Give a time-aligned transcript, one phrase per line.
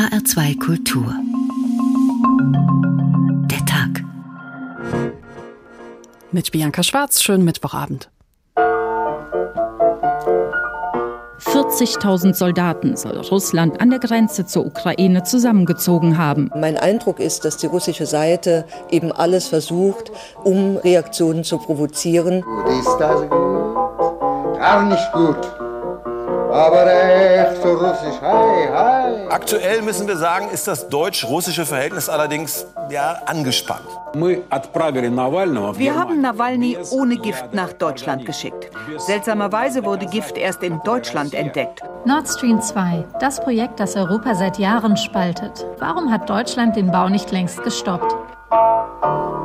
[0.00, 1.14] HR2 Kultur.
[3.50, 4.02] Der Tag.
[6.32, 8.08] Mit Bianca Schwarz, schönen Mittwochabend.
[11.40, 16.50] 40.000 Soldaten soll Russland an der Grenze zur Ukraine zusammengezogen haben.
[16.56, 20.10] Mein Eindruck ist, dass die russische Seite eben alles versucht,
[20.42, 22.40] um Reaktionen zu provozieren.
[22.40, 23.30] Gut, ist das gut?
[24.58, 25.59] Gar nicht gut.
[26.52, 29.26] Aber echt so russisch, hi, hi.
[29.30, 33.86] Aktuell müssen wir sagen, ist das deutsch-russische Verhältnis allerdings ja, angespannt.
[34.14, 38.70] Wir haben Nawalny ohne Gift nach Deutschland geschickt.
[38.98, 41.82] Seltsamerweise wurde Gift erst in Deutschland entdeckt.
[42.04, 45.66] Nord Stream 2, das Projekt, das Europa seit Jahren spaltet.
[45.78, 48.16] Warum hat Deutschland den Bau nicht längst gestoppt?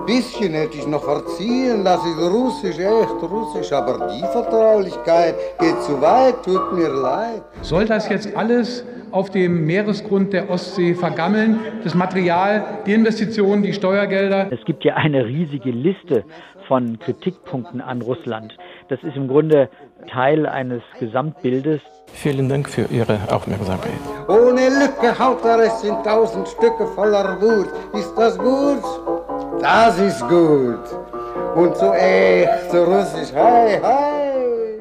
[0.05, 6.00] Bisschen hätte ich noch verziehen, das ist russisch, echt russisch, aber die Vertraulichkeit geht zu
[6.00, 7.41] weit, tut mir leid.
[7.62, 11.59] Soll das jetzt alles auf dem Meeresgrund der Ostsee vergammeln?
[11.84, 14.52] Das Material, die Investitionen, die Steuergelder?
[14.52, 16.23] Es gibt ja eine riesige Liste
[16.67, 18.56] von Kritikpunkten an Russland.
[18.90, 19.69] Das ist im Grunde
[20.12, 21.81] Teil eines Gesamtbildes.
[22.14, 23.94] Vielen Dank für Ihre Aufmerksamkeit.
[24.28, 27.67] Ohne Lücke haut er es in tausend Stücke voller Wut.
[27.94, 28.84] Ist das gut?
[29.61, 30.80] Das ist gut.
[31.56, 33.34] Und so echt, so russisch.
[33.34, 34.80] Hi, hi.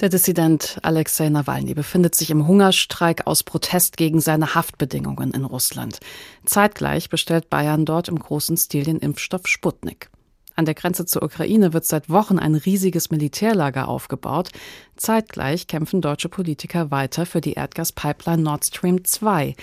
[0.00, 5.98] Der Dissident Alexei Nawalny befindet sich im Hungerstreik aus Protest gegen seine Haftbedingungen in Russland.
[6.44, 10.10] Zeitgleich bestellt Bayern dort im großen Stil den Impfstoff Sputnik.
[10.58, 14.50] An der Grenze zur Ukraine wird seit Wochen ein riesiges Militärlager aufgebaut.
[14.98, 19.54] Zeitgleich kämpfen deutsche Politiker weiter für die Erdgaspipeline Nord Stream 2.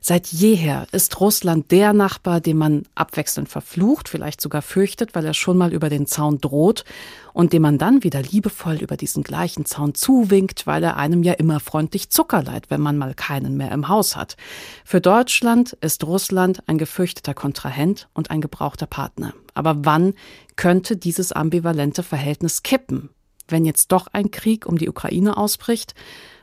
[0.00, 5.34] Seit jeher ist Russland der Nachbar, den man abwechselnd verflucht, vielleicht sogar fürchtet, weil er
[5.34, 6.84] schon mal über den Zaun droht
[7.32, 11.32] und dem man dann wieder liebevoll über diesen gleichen Zaun zuwinkt, weil er einem ja
[11.34, 14.36] immer freundlich Zucker leiht, wenn man mal keinen mehr im Haus hat.
[14.84, 19.34] Für Deutschland ist Russland ein gefürchteter Kontrahent und ein gebrauchter Partner.
[19.54, 20.14] Aber wann
[20.56, 23.10] könnte dieses ambivalente Verhältnis kippen?
[23.48, 25.94] Wenn jetzt doch ein Krieg um die Ukraine ausbricht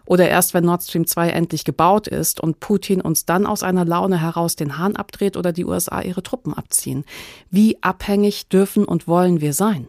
[0.06, 3.86] oder erst wenn Nord Stream 2 endlich gebaut ist und Putin uns dann aus einer
[3.86, 7.06] Laune heraus den Hahn abdreht oder die USA ihre Truppen abziehen.
[7.50, 9.88] Wie abhängig dürfen und wollen wir sein?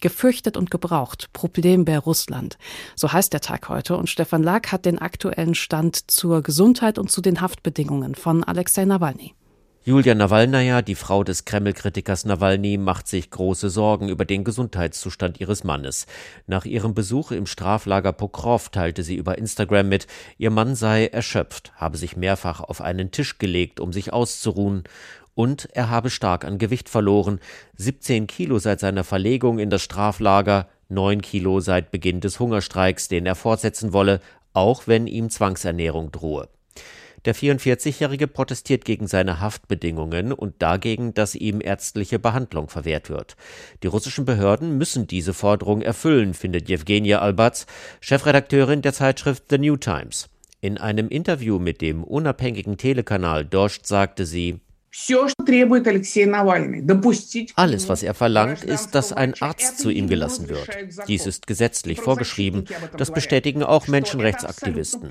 [0.00, 1.30] Gefürchtet und gebraucht.
[1.32, 2.58] Problembär Russland.
[2.96, 3.96] So heißt der Tag heute.
[3.96, 8.84] Und Stefan Lack hat den aktuellen Stand zur Gesundheit und zu den Haftbedingungen von Alexei
[8.84, 9.34] Nawalny.
[9.88, 15.62] Julia Nawalnaja, die Frau des Kreml-Kritikers Nawalny, macht sich große Sorgen über den Gesundheitszustand ihres
[15.62, 16.06] Mannes.
[16.48, 20.08] Nach ihrem Besuch im Straflager Pokrov teilte sie über Instagram mit,
[20.38, 24.82] ihr Mann sei erschöpft, habe sich mehrfach auf einen Tisch gelegt, um sich auszuruhen.
[25.36, 27.38] Und er habe stark an Gewicht verloren.
[27.76, 33.24] 17 Kilo seit seiner Verlegung in das Straflager, 9 Kilo seit Beginn des Hungerstreiks, den
[33.24, 34.20] er fortsetzen wolle,
[34.52, 36.48] auch wenn ihm Zwangsernährung drohe.
[37.26, 43.36] Der 44-Jährige protestiert gegen seine Haftbedingungen und dagegen, dass ihm ärztliche Behandlung verwehrt wird.
[43.82, 47.66] Die russischen Behörden müssen diese Forderung erfüllen, findet Jewgenia Albatz,
[48.00, 50.28] Chefredakteurin der Zeitschrift The New Times.
[50.60, 54.60] In einem Interview mit dem unabhängigen Telekanal Dost sagte sie,
[57.54, 60.68] alles, was er verlangt, ist, dass ein Arzt zu ihm gelassen wird.
[61.06, 62.64] Dies ist gesetzlich vorgeschrieben.
[62.96, 65.10] Das bestätigen auch Menschenrechtsaktivisten.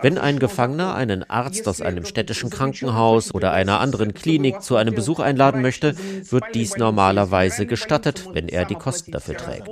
[0.00, 4.94] Wenn ein Gefangener einen Arzt aus einem städtischen Krankenhaus oder einer anderen Klinik zu einem
[4.94, 5.96] Besuch einladen möchte,
[6.30, 9.68] wird dies normalerweise gestattet, wenn er die Kosten dafür trägt.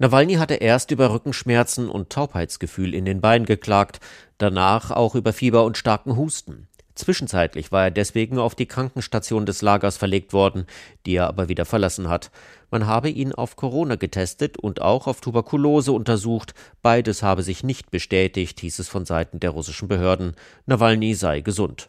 [0.00, 4.00] Nawalny hatte erst über Rückenschmerzen und Taubheitsgefühl in den Beinen geklagt,
[4.38, 6.69] danach auch über Fieber und starken Husten.
[7.00, 10.66] Zwischenzeitlich war er deswegen auf die Krankenstation des Lagers verlegt worden,
[11.06, 12.30] die er aber wieder verlassen hat.
[12.70, 16.52] Man habe ihn auf Corona getestet und auch auf Tuberkulose untersucht.
[16.82, 20.36] Beides habe sich nicht bestätigt, hieß es von Seiten der russischen Behörden.
[20.66, 21.88] Nawalny sei gesund.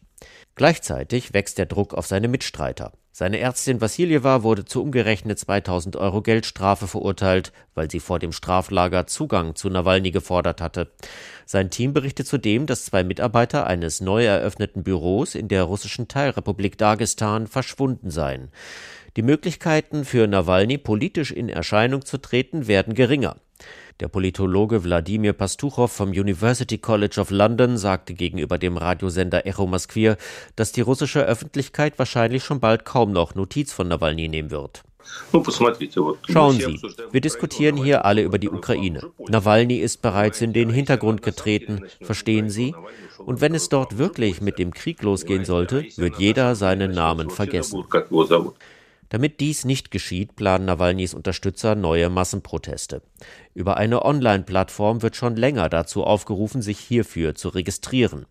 [0.61, 2.91] Gleichzeitig wächst der Druck auf seine Mitstreiter.
[3.11, 9.07] Seine Ärztin Wassiljewa wurde zu umgerechnet 2000 Euro Geldstrafe verurteilt, weil sie vor dem Straflager
[9.07, 10.91] Zugang zu Nawalny gefordert hatte.
[11.47, 16.77] Sein Team berichtet zudem, dass zwei Mitarbeiter eines neu eröffneten Büros in der russischen Teilrepublik
[16.77, 18.49] Dagestan verschwunden seien.
[19.17, 23.37] Die Möglichkeiten für Nawalny politisch in Erscheinung zu treten werden geringer.
[23.99, 30.17] Der Politologe Wladimir Pastuchow vom University College of London sagte gegenüber dem Radiosender Echo Moskvir,
[30.55, 34.83] dass die russische Öffentlichkeit wahrscheinlich schon bald kaum noch Notiz von Nawalny nehmen wird.
[36.29, 36.79] Schauen Sie,
[37.11, 39.11] wir diskutieren hier alle über die Ukraine.
[39.17, 42.75] Nawalny ist bereits in den Hintergrund getreten, verstehen Sie?
[43.17, 47.83] Und wenn es dort wirklich mit dem Krieg losgehen sollte, wird jeder seinen Namen vergessen.
[49.11, 53.01] Damit dies nicht geschieht, planen Nawalnys Unterstützer neue Massenproteste.
[53.53, 58.25] Über eine Online-Plattform wird schon länger dazu aufgerufen, sich hierfür zu registrieren.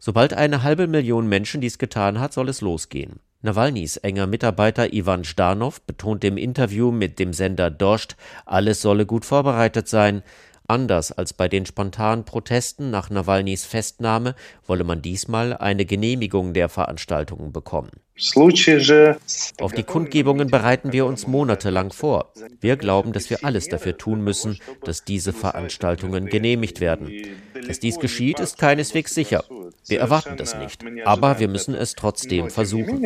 [0.00, 3.20] Sobald eine halbe Million Menschen dies getan hat, soll es losgehen.
[3.42, 8.16] Nawalnys enger Mitarbeiter Ivan Ždanov betont im Interview mit dem Sender Dost,
[8.46, 10.24] alles solle gut vorbereitet sein.
[10.66, 14.34] Anders als bei den spontanen Protesten nach Nawalnys Festnahme
[14.66, 17.90] wolle man diesmal eine Genehmigung der Veranstaltungen bekommen.
[19.60, 22.32] Auf die Kundgebungen bereiten wir uns monatelang vor.
[22.60, 27.10] Wir glauben, dass wir alles dafür tun müssen, dass diese Veranstaltungen genehmigt werden.
[27.66, 29.44] Dass dies geschieht, ist keineswegs sicher.
[29.86, 33.02] Wir erwarten das nicht, aber wir müssen es trotzdem versuchen.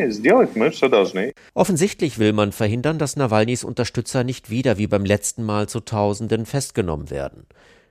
[1.53, 6.45] Offensichtlich will man verhindern, dass Nawalnys Unterstützer nicht wieder wie beim letzten Mal zu Tausenden
[6.45, 7.45] festgenommen werden.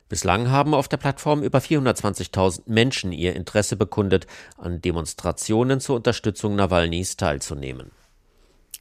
[0.08, 4.26] Bislang haben auf der Plattform über 420.000 Menschen ihr Interesse bekundet,
[4.58, 7.90] an Demonstrationen zur Unterstützung Nawalnys teilzunehmen.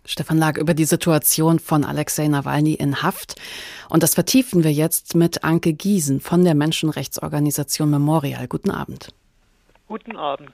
[0.06, 3.36] Stefan Lag über die Situation von Alexei Nawalny in Haft.
[3.90, 8.48] Und das vertiefen wir jetzt mit Anke Giesen von der Menschenrechtsorganisation Memorial.
[8.48, 9.14] Guten Abend.
[9.88, 10.52] Guten Abend.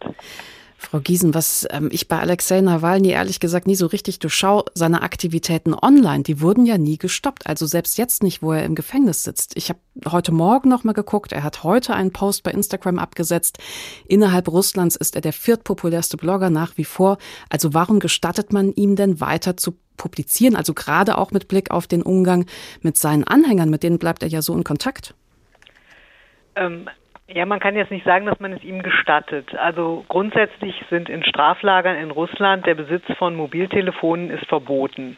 [0.82, 5.02] Frau Giesen, was ähm, ich bei Alexei Nawalny ehrlich gesagt nie so richtig durchschau, seine
[5.02, 7.48] Aktivitäten online, die wurden ja nie gestoppt.
[7.48, 9.58] Also selbst jetzt nicht, wo er im Gefängnis sitzt.
[9.58, 9.80] Ich habe
[10.10, 11.34] heute Morgen noch mal geguckt.
[11.34, 13.58] Er hat heute einen Post bei Instagram abgesetzt.
[14.08, 17.18] Innerhalb Russlands ist er der viertpopulärste Blogger nach wie vor.
[17.50, 20.56] Also warum gestattet man ihm denn weiter zu publizieren?
[20.56, 22.46] Also gerade auch mit Blick auf den Umgang
[22.82, 25.14] mit seinen Anhängern, mit denen bleibt er ja so in Kontakt.
[26.56, 26.88] Ähm,
[27.34, 29.56] ja, man kann jetzt nicht sagen, dass man es ihm gestattet.
[29.58, 35.18] Also grundsätzlich sind in Straflagern in Russland der Besitz von Mobiltelefonen ist verboten.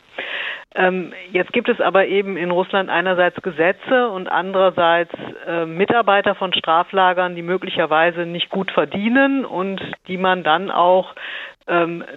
[0.74, 5.14] Ähm, jetzt gibt es aber eben in Russland einerseits Gesetze und andererseits
[5.46, 11.14] äh, Mitarbeiter von Straflagern, die möglicherweise nicht gut verdienen und die man dann auch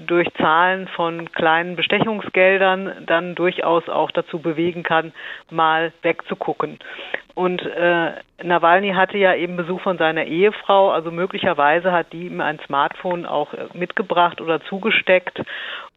[0.07, 5.13] durch Zahlen von kleinen Bestechungsgeldern dann durchaus auch dazu bewegen kann,
[5.51, 6.79] mal wegzugucken.
[7.35, 8.13] Und äh,
[8.43, 13.27] Nawalny hatte ja eben Besuch von seiner Ehefrau, also möglicherweise hat die ihm ein Smartphone
[13.27, 15.41] auch äh, mitgebracht oder zugesteckt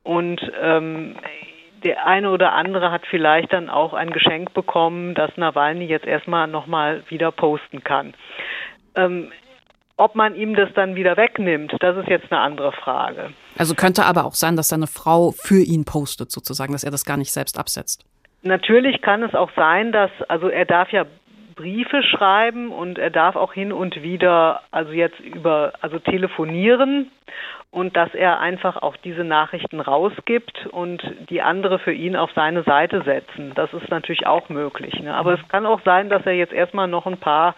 [0.03, 1.15] und ähm,
[1.83, 6.47] der eine oder andere hat vielleicht dann auch ein Geschenk bekommen, das Nawalny jetzt erstmal
[6.47, 8.15] nochmal wieder posten kann.
[8.95, 9.31] Ähm,
[9.95, 13.31] ob man ihm das dann wieder wegnimmt, das ist jetzt eine andere Frage.
[13.57, 17.05] Also könnte aber auch sein, dass seine Frau für ihn postet, sozusagen, dass er das
[17.05, 18.05] gar nicht selbst absetzt.
[18.43, 21.05] Natürlich kann es auch sein, dass, also er darf ja
[21.55, 27.11] Briefe schreiben und er darf auch hin und wieder, also jetzt über, also telefonieren
[27.71, 32.63] und dass er einfach auch diese Nachrichten rausgibt und die andere für ihn auf seine
[32.63, 33.51] Seite setzen.
[33.55, 34.99] Das ist natürlich auch möglich.
[35.01, 35.13] Ne?
[35.13, 37.55] Aber es kann auch sein, dass er jetzt erstmal noch ein paar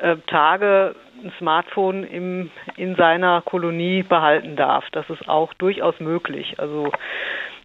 [0.00, 4.84] äh, Tage ein Smartphone im, in seiner Kolonie behalten darf.
[4.92, 6.54] Das ist auch durchaus möglich.
[6.58, 6.92] Also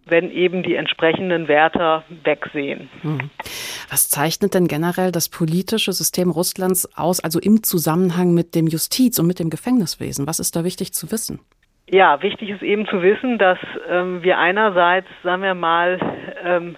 [0.06, 2.90] wenn eben die entsprechenden Wärter wegsehen.
[3.02, 3.30] Hm.
[3.88, 9.18] Was zeichnet denn generell das politische System Russlands aus, also im Zusammenhang mit dem Justiz-
[9.18, 10.26] und mit dem Gefängniswesen?
[10.26, 11.40] Was ist da wichtig zu wissen?
[11.88, 13.58] Ja, wichtig ist eben zu wissen, dass
[13.88, 16.00] ähm, wir einerseits, sagen wir mal,
[16.42, 16.76] ähm,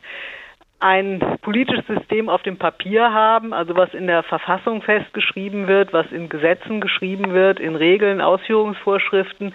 [0.79, 6.11] ein politisches System auf dem Papier haben, also was in der Verfassung festgeschrieben wird, was
[6.13, 9.55] in Gesetzen geschrieben wird, in Regeln, Ausführungsvorschriften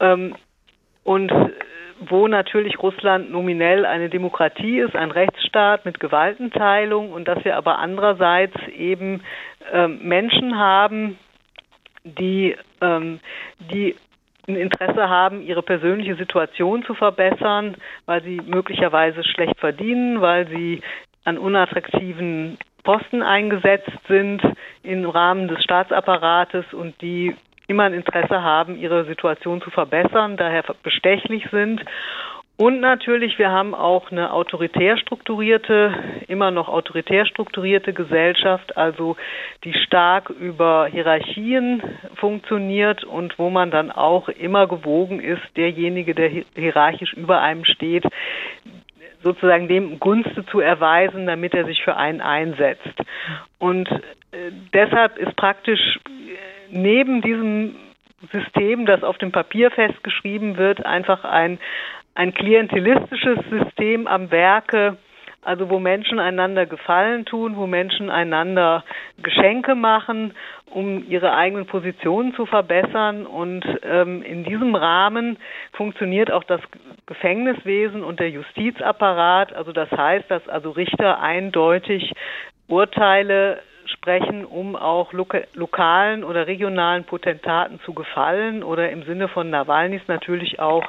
[0.00, 0.34] ähm,
[1.04, 1.32] und
[2.00, 7.78] wo natürlich Russland nominell eine Demokratie ist, ein Rechtsstaat mit Gewaltenteilung und dass wir aber
[7.78, 9.22] andererseits eben
[9.72, 11.18] ähm, Menschen haben,
[12.04, 13.20] die, ähm,
[13.58, 13.96] die
[14.48, 17.76] ein Interesse haben, ihre persönliche Situation zu verbessern,
[18.06, 20.80] weil sie möglicherweise schlecht verdienen, weil sie
[21.24, 24.40] an unattraktiven Posten eingesetzt sind
[24.82, 27.36] im Rahmen des Staatsapparates und die
[27.66, 31.84] immer ein Interesse haben, ihre Situation zu verbessern, daher bestechlich sind
[32.58, 35.94] und natürlich, wir haben auch eine autoritär strukturierte,
[36.26, 39.16] immer noch autoritär strukturierte Gesellschaft, also
[39.62, 41.80] die stark über Hierarchien
[42.16, 48.04] funktioniert und wo man dann auch immer gewogen ist, derjenige, der hierarchisch über einem steht,
[49.22, 53.02] sozusagen dem Gunste zu erweisen, damit er sich für einen einsetzt.
[53.60, 56.10] Und äh, deshalb ist praktisch äh,
[56.70, 57.76] neben diesem
[58.32, 61.60] System, das auf dem Papier festgeschrieben wird, einfach ein,
[62.18, 64.96] ein klientelistisches System am Werke,
[65.42, 68.82] also wo Menschen einander Gefallen tun, wo Menschen einander
[69.22, 70.34] Geschenke machen,
[70.68, 73.24] um ihre eigenen Positionen zu verbessern.
[73.24, 75.38] Und ähm, in diesem Rahmen
[75.74, 76.60] funktioniert auch das
[77.06, 79.52] Gefängniswesen und der Justizapparat.
[79.52, 82.12] Also das heißt, dass also Richter eindeutig
[82.66, 89.50] Urteile sprechen, um auch loka lokalen oder regionalen Potentaten zu gefallen oder im Sinne von
[89.50, 90.84] Nawalnys natürlich auch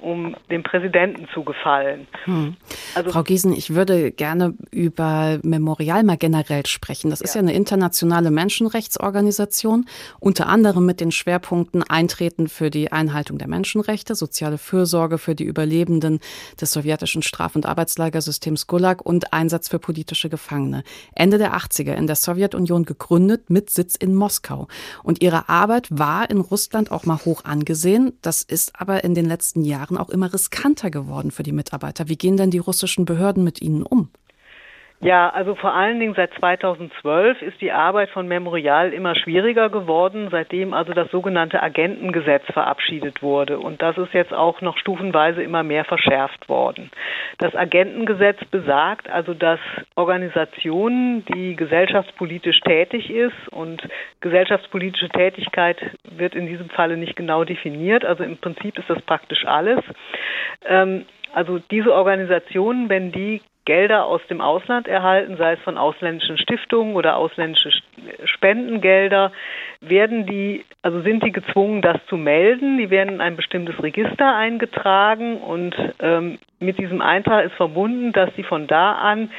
[0.00, 2.06] um dem Präsidenten zu gefallen.
[2.24, 2.56] Hm.
[2.94, 7.10] Also, Frau Giesen, ich würde gerne über Memorial mal generell sprechen.
[7.10, 7.24] Das ja.
[7.24, 9.86] ist ja eine internationale Menschenrechtsorganisation,
[10.18, 15.44] unter anderem mit den Schwerpunkten Eintreten für die Einhaltung der Menschenrechte, soziale Fürsorge für die
[15.44, 16.20] Überlebenden
[16.60, 20.82] des sowjetischen Straf- und Arbeitslagersystems Gulag und Einsatz für politische Gefangene.
[21.14, 24.68] Ende der 80er in der Sowjetunion gegründet mit Sitz in Moskau.
[25.02, 28.12] Und ihre Arbeit war in Russland auch mal hoch angesehen.
[28.22, 32.08] Das ist aber in den letzten Jahren Jahren auch immer riskanter geworden für die Mitarbeiter.
[32.08, 34.08] Wie gehen denn die russischen Behörden mit ihnen um?
[35.02, 40.28] Ja, also vor allen Dingen seit 2012 ist die Arbeit von Memorial immer schwieriger geworden,
[40.30, 43.58] seitdem also das sogenannte Agentengesetz verabschiedet wurde.
[43.60, 46.90] Und das ist jetzt auch noch stufenweise immer mehr verschärft worden.
[47.38, 49.58] Das Agentengesetz besagt also, dass
[49.94, 53.82] Organisationen, die gesellschaftspolitisch tätig ist und
[54.20, 55.78] gesellschaftspolitische Tätigkeit
[56.10, 59.80] wird in diesem Falle nicht genau definiert, also im Prinzip ist das praktisch alles.
[60.66, 66.38] Ähm, also diese Organisationen, wenn die Gelder aus dem Ausland erhalten, sei es von ausländischen
[66.38, 67.70] Stiftungen oder ausländische
[68.24, 69.32] Spendengelder,
[69.80, 72.78] werden die, also sind die gezwungen, das zu melden.
[72.78, 78.34] Die werden in ein bestimmtes Register eingetragen und ähm, mit diesem Eintrag ist verbunden, dass
[78.34, 79.30] sie von da an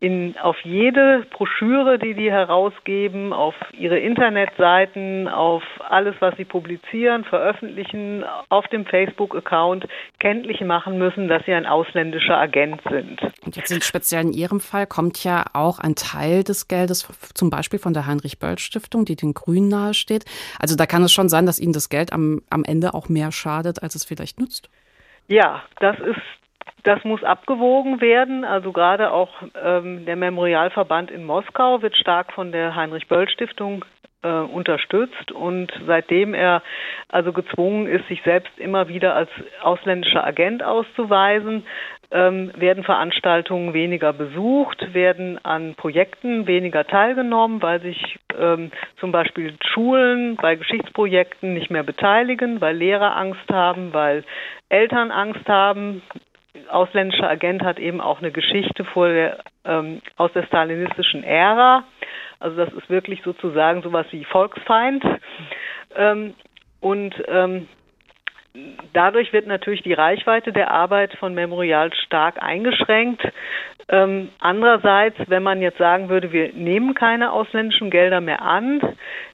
[0.00, 7.24] in, auf jede Broschüre, die die herausgeben, auf ihre Internetseiten, auf alles, was sie publizieren,
[7.24, 9.88] veröffentlichen, auf dem Facebook-Account
[10.20, 13.20] kenntlich machen müssen, dass sie ein ausländischer Agent sind.
[13.44, 17.50] Und jetzt in speziell in Ihrem Fall kommt ja auch ein Teil des Geldes zum
[17.50, 20.24] Beispiel von der Heinrich-Böll-Stiftung, die den Grünen nahesteht.
[20.60, 23.32] Also da kann es schon sein, dass Ihnen das Geld am, am Ende auch mehr
[23.32, 24.70] schadet, als es vielleicht nutzt.
[25.26, 26.20] Ja, das ist
[26.84, 28.44] das muss abgewogen werden.
[28.44, 29.30] Also gerade auch
[29.62, 33.84] ähm, der Memorialverband in Moskau wird stark von der Heinrich-Böll-Stiftung
[34.22, 36.62] äh, unterstützt und seitdem er
[37.08, 39.30] also gezwungen ist, sich selbst immer wieder als
[39.62, 41.64] ausländischer Agent auszuweisen,
[42.10, 49.54] ähm, werden Veranstaltungen weniger besucht, werden an Projekten weniger teilgenommen, weil sich ähm, zum Beispiel
[49.72, 54.24] Schulen bei Geschichtsprojekten nicht mehr beteiligen, weil Lehrer Angst haben, weil
[54.70, 56.02] Eltern Angst haben,
[56.70, 61.84] ausländischer Agent hat eben auch eine Geschichte vor der, ähm, aus der stalinistischen Ära.
[62.40, 65.04] Also das ist wirklich sozusagen sowas wie Volksfeind.
[65.96, 66.34] Ähm,
[66.80, 67.68] und ähm,
[68.92, 73.22] dadurch wird natürlich die Reichweite der Arbeit von Memorial stark eingeschränkt.
[73.90, 78.80] Ähm, andererseits, wenn man jetzt sagen würde, wir nehmen keine ausländischen Gelder mehr an,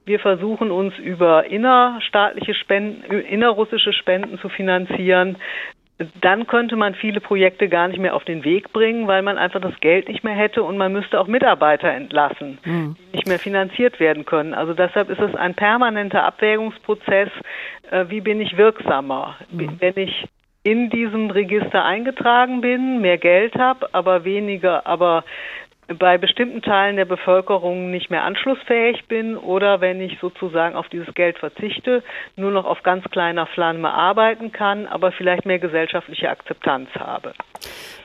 [0.05, 5.37] wir versuchen uns über innerstaatliche Spenden, innerrussische Spenden zu finanzieren,
[6.21, 9.61] dann könnte man viele Projekte gar nicht mehr auf den Weg bringen, weil man einfach
[9.61, 12.95] das Geld nicht mehr hätte und man müsste auch Mitarbeiter entlassen, mhm.
[12.97, 14.53] die nicht mehr finanziert werden können.
[14.53, 17.29] Also deshalb ist es ein permanenter Abwägungsprozess,
[17.91, 19.77] äh, wie bin ich wirksamer, mhm.
[19.79, 20.27] wenn ich
[20.63, 25.23] in diesem Register eingetragen bin, mehr Geld habe, aber weniger, aber
[25.87, 31.13] bei bestimmten Teilen der Bevölkerung nicht mehr anschlussfähig bin oder wenn ich sozusagen auf dieses
[31.13, 32.03] Geld verzichte,
[32.35, 37.33] nur noch auf ganz kleiner Flamme arbeiten kann, aber vielleicht mehr gesellschaftliche Akzeptanz habe.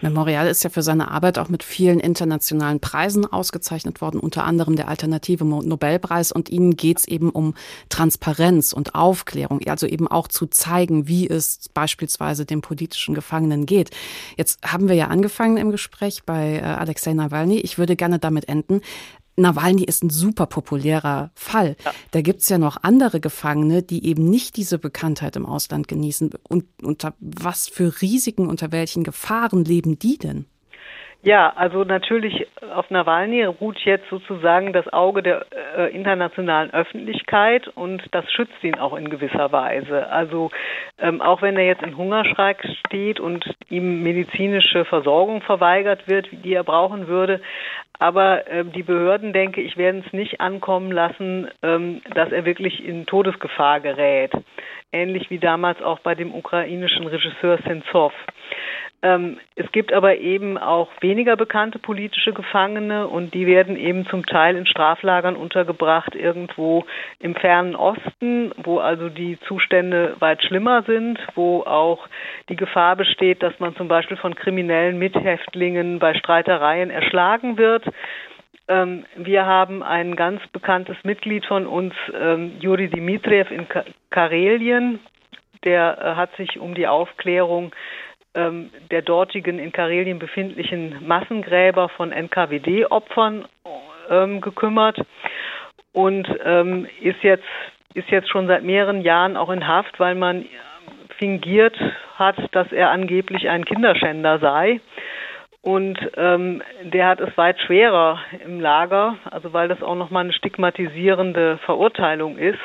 [0.02, 4.76] Memorial ist ja für seine Arbeit auch mit vielen internationalen Preisen ausgezeichnet worden, unter anderem
[4.76, 6.32] der Alternative Nobelpreis.
[6.32, 7.54] Und Ihnen geht es eben um
[7.90, 13.90] Transparenz und Aufklärung, also eben auch zu zeigen, wie es beispielsweise den politischen Gefangenen geht.
[14.37, 17.58] Jetzt haben wir ja angefangen im Gespräch bei äh, Alexei Nawalny.
[17.58, 18.80] Ich würde gerne damit enden.
[19.36, 21.76] Nawalny ist ein super populärer Fall.
[21.84, 21.92] Ja.
[22.10, 26.30] Da gibt's ja noch andere Gefangene, die eben nicht diese Bekanntheit im Ausland genießen.
[26.48, 30.46] Und unter was für Risiken, unter welchen Gefahren leben die denn?
[31.22, 35.44] Ja, also natürlich auf Nawalny ruht jetzt sozusagen das Auge der
[35.76, 40.08] äh, internationalen Öffentlichkeit und das schützt ihn auch in gewisser Weise.
[40.10, 40.50] Also
[40.98, 46.54] ähm, auch wenn er jetzt in Hungerstreik steht und ihm medizinische Versorgung verweigert wird, die
[46.54, 47.42] er brauchen würde,
[47.98, 52.82] aber äh, die Behörden, denke ich, werden es nicht ankommen lassen, ähm, dass er wirklich
[52.82, 54.32] in Todesgefahr gerät.
[54.90, 58.14] Ähnlich wie damals auch bei dem ukrainischen Regisseur Sentsov.
[59.02, 64.26] Ähm, es gibt aber eben auch weniger bekannte politische Gefangene und die werden eben zum
[64.26, 66.85] Teil in Straflagern untergebracht, irgendwo
[67.19, 72.07] im fernen Osten, wo also die Zustände weit schlimmer sind, wo auch
[72.50, 77.87] die Gefahr besteht, dass man zum Beispiel von kriminellen Mithäftlingen bei Streitereien erschlagen wird.
[78.69, 83.66] Ähm, wir haben ein ganz bekanntes Mitglied von uns, ähm, Juri Dimitriev in
[84.11, 85.00] Karelien,
[85.64, 87.73] der äh, hat sich um die Aufklärung
[88.34, 93.46] ähm, der dortigen in Karelien befindlichen Massengräber von NKWD-Opfern
[94.08, 94.99] ähm, gekümmert
[95.92, 97.44] und ähm, ist jetzt
[97.94, 100.46] ist jetzt schon seit mehreren Jahren auch in Haft, weil man
[101.18, 101.76] fingiert
[102.14, 104.80] hat, dass er angeblich ein Kinderschänder sei.
[105.62, 110.32] Und ähm, der hat es weit schwerer im Lager, also weil das auch nochmal eine
[110.32, 112.58] stigmatisierende Verurteilung ist.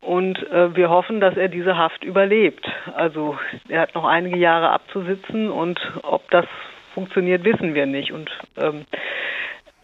[0.00, 2.66] Und äh, wir hoffen, dass er diese Haft überlebt.
[2.94, 3.36] Also
[3.68, 6.46] er hat noch einige Jahre abzusitzen und ob das
[6.94, 8.12] funktioniert, wissen wir nicht.
[8.12, 8.84] Und ähm,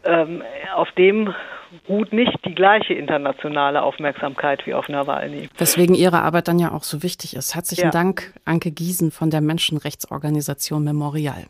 [0.04, 0.42] ähm,
[0.74, 1.34] auf dem
[1.88, 5.48] ruht nicht die gleiche internationale Aufmerksamkeit wie auf Nawalny.
[5.58, 7.54] Weswegen Ihre Arbeit dann ja auch so wichtig ist.
[7.54, 7.90] Herzlichen ja.
[7.90, 11.46] Dank, Anke Giesen von der Menschenrechtsorganisation Memorial.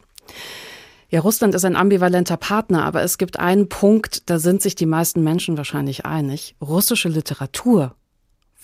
[1.10, 4.86] Ja, Russland ist ein ambivalenter Partner, aber es gibt einen Punkt, da sind sich die
[4.86, 6.56] meisten Menschen wahrscheinlich einig.
[6.60, 7.94] Russische Literatur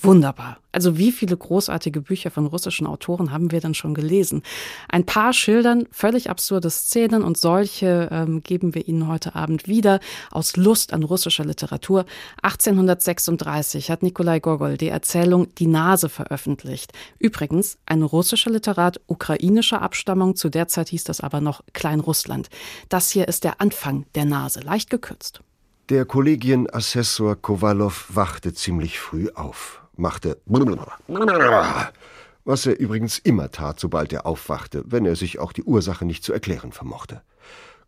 [0.05, 0.59] wunderbar.
[0.73, 4.43] Also wie viele großartige Bücher von russischen Autoren haben wir denn schon gelesen?
[4.89, 9.99] Ein paar schildern völlig absurde Szenen und solche ähm, geben wir Ihnen heute Abend wieder
[10.31, 12.05] aus Lust an russischer Literatur.
[12.43, 16.93] 1836 hat Nikolai Gogol die Erzählung Die Nase veröffentlicht.
[17.19, 22.49] Übrigens ein russischer Literat ukrainischer Abstammung, zu der Zeit hieß das aber noch Kleinrussland.
[22.89, 25.41] Das hier ist der Anfang der Nase, leicht gekürzt.
[25.89, 30.39] Der Kollegienassessor Kowalow wachte ziemlich früh auf machte,
[32.45, 36.25] was er übrigens immer tat, sobald er aufwachte, wenn er sich auch die Ursache nicht
[36.25, 37.23] zu erklären vermochte.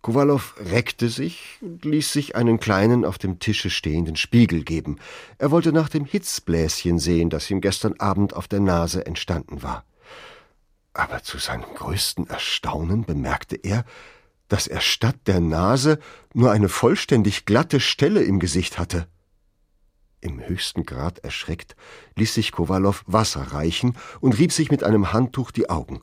[0.03, 4.99] Kowalow reckte sich und ließ sich einen kleinen auf dem Tische stehenden Spiegel geben.
[5.39, 9.85] Er wollte nach dem Hitzbläschen sehen, das ihm gestern Abend auf der Nase entstanden war.
[10.93, 13.85] Aber zu seinem größten Erstaunen bemerkte er,
[14.49, 15.99] dass er statt der Nase
[16.35, 19.07] nur eine vollständig glatte Stelle im Gesicht hatte.
[20.23, 21.75] Im höchsten Grad erschreckt,
[22.15, 26.01] ließ sich Kowalow Wasser reichen und rieb sich mit einem Handtuch die Augen.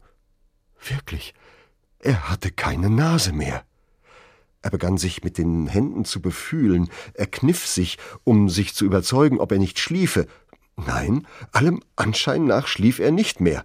[0.85, 1.33] Wirklich,
[1.99, 3.63] er hatte keine Nase mehr.
[4.61, 9.39] Er begann sich mit den Händen zu befühlen, er kniff sich, um sich zu überzeugen,
[9.39, 10.27] ob er nicht schliefe.
[10.75, 13.63] Nein, allem Anschein nach schlief er nicht mehr.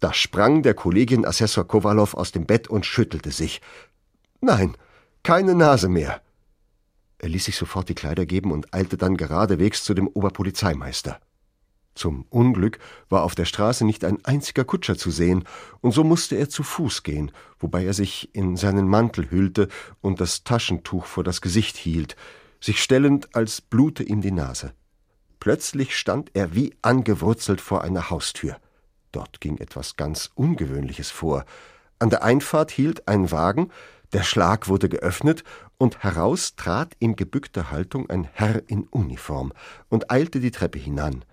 [0.00, 3.60] Da sprang der Kollegin Assessor Kowalow aus dem Bett und schüttelte sich.
[4.40, 4.78] Nein,
[5.22, 6.22] keine Nase mehr.
[7.18, 11.20] Er ließ sich sofort die Kleider geben und eilte dann geradewegs zu dem Oberpolizeimeister.
[11.94, 15.42] Zum Unglück war auf der Straße nicht ein einziger Kutscher zu sehen,
[15.80, 19.66] und so musste er zu Fuß gehen, wobei er sich in seinen Mantel hüllte
[20.00, 22.14] und das Taschentuch vor das Gesicht hielt,
[22.60, 24.72] sich stellend, als blute ihm die Nase.
[25.40, 28.58] Plötzlich stand er wie angewurzelt vor einer Haustür.
[29.10, 31.44] Dort ging etwas ganz Ungewöhnliches vor.
[31.98, 33.72] An der Einfahrt hielt ein Wagen,
[34.12, 35.44] der Schlag wurde geöffnet,
[35.76, 39.52] und heraus trat in gebückter Haltung ein Herr in Uniform
[39.88, 41.24] und eilte die Treppe hinan.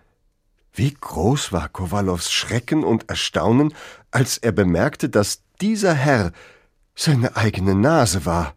[0.74, 3.74] Wie groß war Kowalows Schrecken und Erstaunen,
[4.12, 6.32] als er bemerkte, dass dieser Herr
[6.96, 8.56] seine eigene Nase war.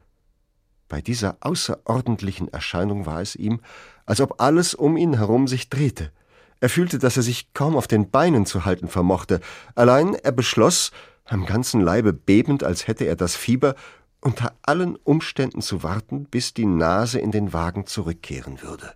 [0.88, 3.60] Bei dieser außerordentlichen Erscheinung war es ihm,
[4.04, 6.12] als ob alles um ihn herum sich drehte.
[6.60, 9.40] Er fühlte, dass er sich kaum auf den Beinen zu halten vermochte,
[9.74, 10.90] allein er beschloss,
[11.24, 13.74] am ganzen Leibe bebend, als hätte er das Fieber,
[14.20, 18.94] unter allen Umständen zu warten, bis die Nase in den Wagen zurückkehren würde.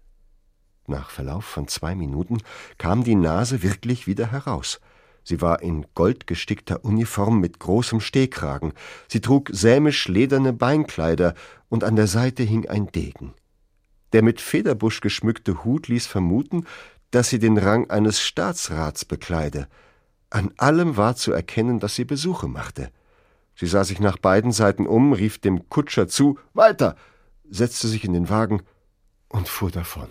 [0.86, 2.38] Nach Verlauf von zwei Minuten
[2.78, 4.80] kam die Nase wirklich wieder heraus.
[5.24, 8.72] Sie war in goldgestickter Uniform mit großem Stehkragen,
[9.06, 11.34] sie trug sämisch lederne Beinkleider
[11.68, 13.34] und an der Seite hing ein Degen.
[14.12, 16.66] Der mit Federbusch geschmückte Hut ließ vermuten,
[17.12, 19.68] dass sie den Rang eines Staatsrats bekleide.
[20.30, 22.90] An allem war zu erkennen, dass sie Besuche machte.
[23.62, 26.96] Sie sah sich nach beiden Seiten um, rief dem Kutscher zu Weiter,
[27.48, 28.62] setzte sich in den Wagen
[29.28, 30.08] und fuhr davon.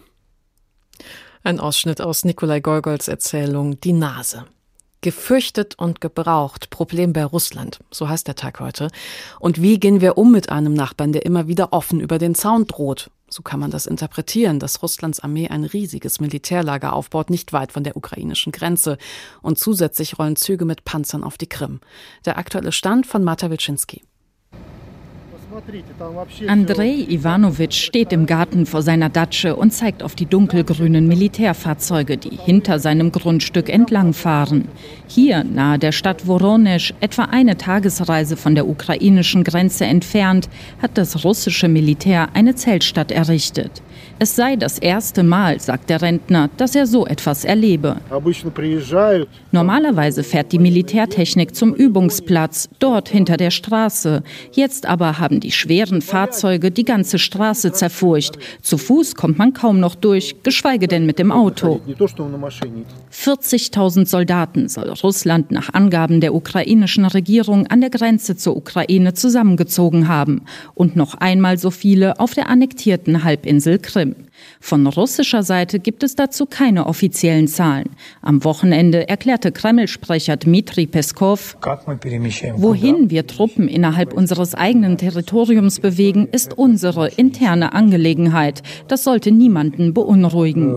[1.44, 4.46] Ein Ausschnitt aus Nikolai Gorgols Erzählung Die Nase.
[5.02, 8.88] Gefürchtet und gebraucht, Problem bei Russland, so heißt der Tag heute.
[9.42, 12.68] Und wie gehen wir um mit einem Nachbarn, der immer wieder offen über den Zaun
[12.68, 13.12] droht?
[13.34, 17.86] So kann man das interpretieren, dass Russlands Armee ein riesiges Militärlager aufbaut, nicht weit von
[17.86, 18.98] der ukrainischen Grenze.
[19.42, 21.80] Und zusätzlich rollen Züge mit Panzern auf die Krim.
[22.26, 24.04] Der aktuelle Stand von Marta Wilczynski.
[26.48, 32.38] Andrei Ivanovich steht im Garten vor seiner Datsche und zeigt auf die dunkelgrünen Militärfahrzeuge, die
[32.38, 34.70] hinter seinem Grundstück entlangfahren.
[35.08, 40.48] Hier, nahe der Stadt Voronezh, etwa eine Tagesreise von der ukrainischen Grenze entfernt,
[40.82, 43.82] hat das russische Militär eine Zeltstadt errichtet.
[44.22, 47.96] Es sei das erste Mal, sagt der Rentner, dass er so etwas erlebe.
[49.52, 54.22] Normalerweise fährt die Militärtechnik zum Übungsplatz, dort hinter der Straße.
[54.52, 58.38] Jetzt aber haben die schweren Fahrzeuge die ganze Straße zerfurcht.
[58.62, 61.82] Zu Fuß kommt man kaum noch durch, geschweige denn mit dem Auto.
[63.12, 70.08] 40.000 Soldaten soll Russland nach Angaben der ukrainischen Regierung an der Grenze zur Ukraine zusammengezogen
[70.08, 70.44] haben
[70.76, 74.16] und noch einmal so viele auf der annektierten Halbinsel Krim.
[74.60, 77.90] Von russischer Seite gibt es dazu keine offiziellen Zahlen.
[78.22, 81.58] Am Wochenende erklärte Kreml-Sprecher Dmitri Peskov,
[82.56, 88.64] wohin wir Truppen innerhalb unseres eigenen Territoriums bewegen, ist unsere interne Angelegenheit.
[88.88, 90.74] Das sollte niemanden beunruhigen.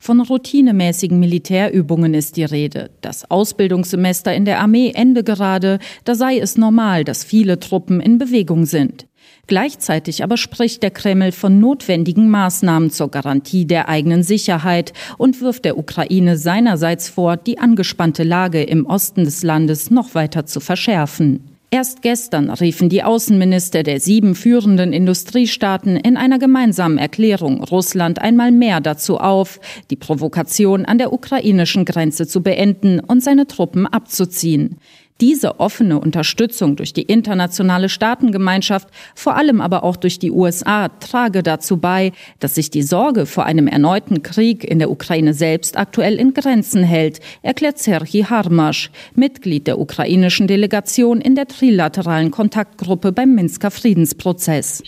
[0.00, 2.90] Von routinemäßigen Militärübungen ist die Rede.
[3.00, 8.18] Das Ausbildungssemester in der Armee ende gerade, da sei es normal, dass viele Truppen in
[8.18, 9.06] Bewegung sind.
[9.46, 15.64] Gleichzeitig aber spricht der Kreml von notwendigen Maßnahmen zur Garantie der eigenen Sicherheit und wirft
[15.64, 21.49] der Ukraine seinerseits vor, die angespannte Lage im Osten des Landes noch weiter zu verschärfen.
[21.72, 28.50] Erst gestern riefen die Außenminister der sieben führenden Industriestaaten in einer gemeinsamen Erklärung Russland einmal
[28.50, 34.78] mehr dazu auf, die Provokation an der ukrainischen Grenze zu beenden und seine Truppen abzuziehen.
[35.20, 41.42] Diese offene Unterstützung durch die internationale Staatengemeinschaft, vor allem aber auch durch die USA, trage
[41.42, 46.14] dazu bei, dass sich die Sorge vor einem erneuten Krieg in der Ukraine selbst aktuell
[46.14, 53.34] in Grenzen hält, erklärt Serhii Harmasch, Mitglied der ukrainischen Delegation in der trilateralen Kontaktgruppe beim
[53.34, 54.82] Minsker Friedensprozess.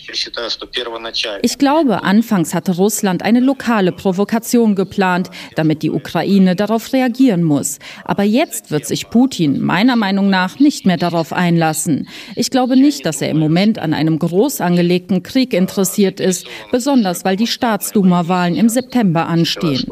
[1.41, 7.77] Ich glaube, anfangs hatte Russland eine lokale Provokation geplant, damit die Ukraine darauf reagieren muss.
[8.03, 12.07] Aber jetzt wird sich Putin meiner Meinung Meinung nach nicht mehr darauf einlassen.
[12.35, 17.25] Ich glaube nicht, dass er im Moment an einem groß angelegten Krieg interessiert ist, besonders
[17.25, 19.85] weil die Staatsduma-Wahlen im September anstehen.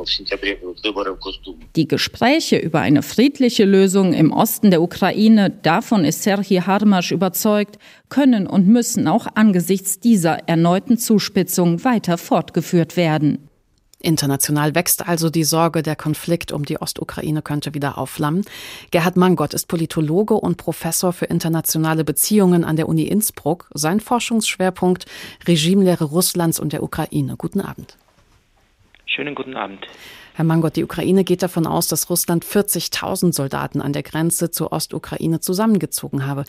[1.75, 7.77] Die Gespräche über eine friedliche Lösung im Osten der Ukraine, davon ist Serhii Harmasch überzeugt,
[8.09, 13.50] können und müssen auch angesichts dieser erneuten Zuspitzung weiter fortgeführt werden.
[14.01, 18.43] International wächst also die Sorge, der Konflikt um die Ostukraine könnte wieder aufflammen.
[18.91, 23.69] Gerhard Mangott ist Politologe und Professor für internationale Beziehungen an der Uni Innsbruck.
[23.73, 25.05] Sein Forschungsschwerpunkt
[25.47, 27.35] Regimelehre Russlands und der Ukraine.
[27.37, 27.97] Guten Abend.
[29.05, 29.85] Schönen guten Abend.
[30.33, 34.71] Herr Mangott, die Ukraine geht davon aus, dass Russland 40.000 Soldaten an der Grenze zur
[34.71, 36.45] Ostukraine zusammengezogen habe.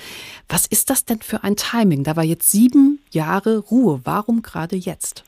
[0.48, 2.04] Was ist das denn für ein Timing?
[2.04, 4.00] Da war jetzt sieben Jahre Ruhe.
[4.04, 5.24] Warum gerade jetzt?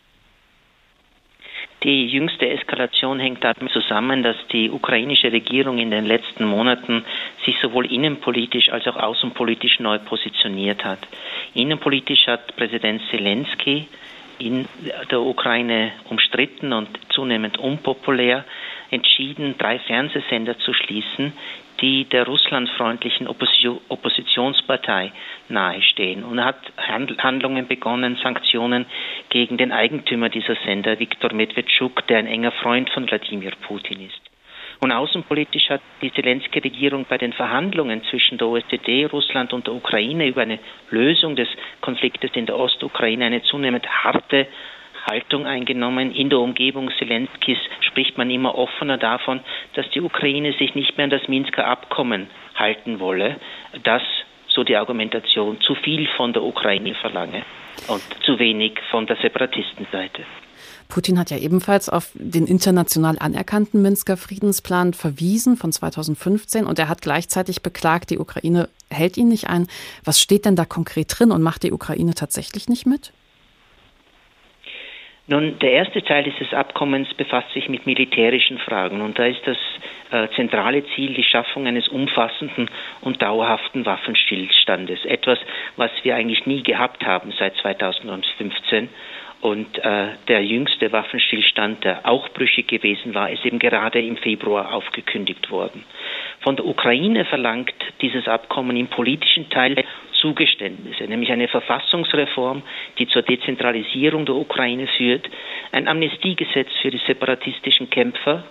[1.84, 7.04] Die jüngste Eskalation hängt damit zusammen, dass die ukrainische Regierung in den letzten Monaten
[7.44, 11.00] sich sowohl innenpolitisch als auch außenpolitisch neu positioniert hat.
[11.52, 13.86] Innenpolitisch hat Präsident Zelensky
[14.38, 14.66] in
[15.10, 18.44] der Ukraine umstritten und zunehmend unpopulär
[18.90, 21.34] entschieden, drei Fernsehsender zu schließen,
[21.80, 25.12] die der russlandfreundlichen Oppositionspartei
[25.48, 28.86] nahestehen und hat Handlungen begonnen, Sanktionen
[29.28, 34.20] gegen den Eigentümer dieser Sender, Viktor Medvedchuk, der ein enger Freund von Wladimir Putin ist.
[34.80, 40.26] Und außenpolitisch hat die Zelensky-Regierung bei den Verhandlungen zwischen der OSZE, Russland und der Ukraine
[40.26, 40.58] über eine
[40.90, 41.48] Lösung des
[41.80, 44.46] Konfliktes in der Ostukraine eine zunehmend harte
[45.06, 46.12] Haltung eingenommen.
[46.12, 49.40] In der Umgebung Zelenskis spricht man immer offener davon,
[49.74, 53.36] dass die Ukraine sich nicht mehr an das Minsker Abkommen halten wolle,
[53.82, 54.02] das,
[54.48, 57.42] so die Argumentation, zu viel von der Ukraine verlange
[57.88, 60.22] und zu wenig von der Separatistenseite.
[60.88, 66.88] Putin hat ja ebenfalls auf den international anerkannten Minsker Friedensplan verwiesen von 2015 und er
[66.88, 69.66] hat gleichzeitig beklagt, die Ukraine hält ihn nicht ein.
[70.04, 73.12] Was steht denn da konkret drin und macht die Ukraine tatsächlich nicht mit?
[75.26, 79.56] Nun, der erste Teil dieses Abkommens befasst sich mit militärischen Fragen und da ist das
[80.10, 82.68] äh, zentrale Ziel die Schaffung eines umfassenden
[83.00, 85.06] und dauerhaften Waffenstillstandes.
[85.06, 85.38] Etwas,
[85.76, 88.90] was wir eigentlich nie gehabt haben seit 2015.
[89.44, 94.72] Und äh, der jüngste Waffenstillstand, der auch brüchig gewesen war, ist eben gerade im Februar
[94.72, 95.84] aufgekündigt worden.
[96.40, 99.84] Von der Ukraine verlangt dieses Abkommen im politischen Teil
[100.18, 102.62] Zugeständnisse, nämlich eine Verfassungsreform,
[102.98, 105.28] die zur Dezentralisierung der Ukraine führt,
[105.72, 108.44] ein Amnestiegesetz für die separatistischen Kämpfer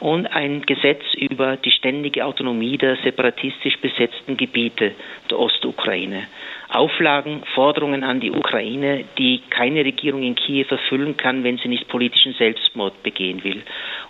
[0.00, 4.92] und ein Gesetz über die ständige Autonomie der separatistisch besetzten Gebiete
[5.30, 6.24] der Ostukraine.
[6.70, 11.88] Auflagen, Forderungen an die Ukraine, die keine Regierung in Kiew erfüllen kann, wenn sie nicht
[11.88, 13.62] politischen Selbstmord begehen will.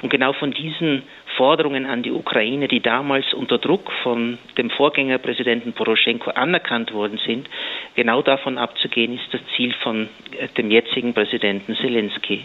[0.03, 1.03] Und genau von diesen
[1.37, 7.49] Forderungen an die Ukraine, die damals unter Druck von dem Vorgängerpräsidenten Poroschenko anerkannt worden sind,
[7.95, 12.45] genau davon abzugehen, ist das Ziel von äh, dem jetzigen Präsidenten Zelensky.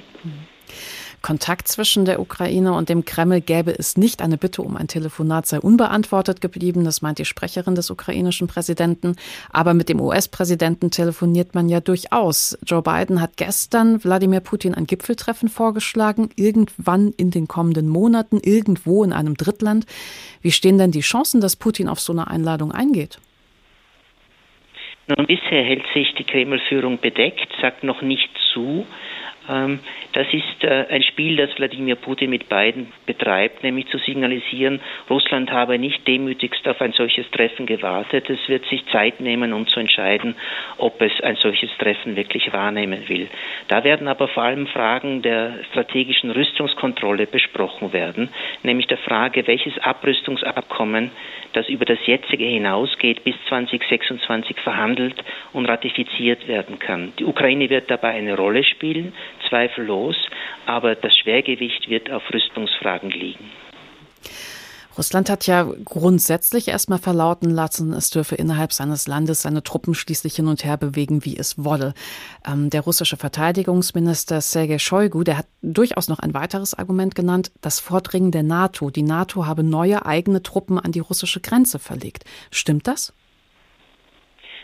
[1.21, 4.21] Kontakt zwischen der Ukraine und dem Kreml gäbe es nicht.
[4.21, 6.83] Eine Bitte um ein Telefonat sei unbeantwortet geblieben.
[6.83, 9.15] Das meint die Sprecherin des ukrainischen Präsidenten.
[9.51, 12.57] Aber mit dem US-Präsidenten telefoniert man ja durchaus.
[12.65, 16.29] Joe Biden hat gestern Wladimir Putin ein Gipfeltreffen vorgeschlagen.
[16.35, 19.85] Irgendwann in den kommenden Monaten, irgendwo in einem Drittland.
[20.41, 23.19] Wie stehen denn die Chancen, dass Putin auf so eine Einladung eingeht?
[25.07, 28.85] Nun, bisher hält sich die Kreml-Führung bedeckt, sagt noch nicht zu.
[29.49, 29.79] Ähm,
[30.13, 34.79] das ist äh, ein Spiel, das Wladimir Putin mit beiden betreibt, nämlich zu signalisieren,
[35.09, 38.29] Russland habe nicht demütigst auf ein solches Treffen gewartet.
[38.29, 40.35] Es wird sich Zeit nehmen, um zu entscheiden,
[40.77, 43.27] ob es ein solches Treffen wirklich wahrnehmen will.
[43.67, 48.29] Da werden aber vor allem Fragen der strategischen Rüstungskontrolle besprochen werden,
[48.63, 51.11] nämlich der Frage, welches Abrüstungsabkommen,
[51.55, 57.13] das über das jetzige hinausgeht, bis 2026 verhandelt und ratifiziert werden kann.
[57.19, 59.13] Die Ukraine wird dabei eine Rolle spielen
[59.49, 60.17] zweifellos,
[60.65, 63.51] aber das Schwergewicht wird auf Rüstungsfragen liegen.
[64.97, 70.35] Russland hat ja grundsätzlich erstmal verlauten lassen, es dürfe innerhalb seines Landes seine Truppen schließlich
[70.35, 71.93] hin und her bewegen, wie es wolle.
[72.45, 77.79] Ähm, der russische Verteidigungsminister Sergei Shoigu, der hat durchaus noch ein weiteres Argument genannt, das
[77.79, 78.89] Vordringen der NATO.
[78.89, 82.23] Die NATO habe neue eigene Truppen an die russische Grenze verlegt.
[82.51, 83.13] Stimmt das?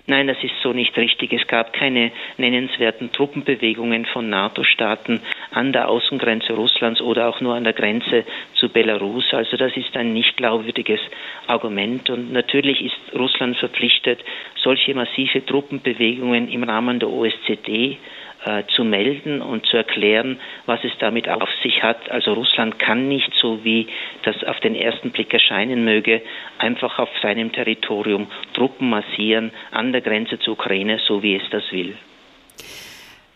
[0.08, 1.32] Nein, das ist so nicht richtig.
[1.34, 7.64] Es gab keine nennenswerten Truppenbewegungen von NATO-Staaten an der Außengrenze Russlands oder auch nur an
[7.64, 9.26] der Grenze zu Belarus.
[9.32, 11.00] Also das ist ein nicht glaubwürdiges
[11.48, 12.10] Argument.
[12.10, 14.20] Und natürlich ist Russland verpflichtet,
[14.56, 17.98] solche massive Truppenbewegungen im Rahmen der OSZE
[18.46, 22.10] äh, zu melden und zu erklären, was es damit auf sich hat.
[22.10, 23.88] Also Russland kann nicht, so wie
[24.24, 26.22] das auf den ersten Blick erscheinen möge,
[26.58, 31.64] einfach auf seinem Territorium Truppen massieren an der Grenze zur Ukraine, so wie es das
[31.72, 31.96] will.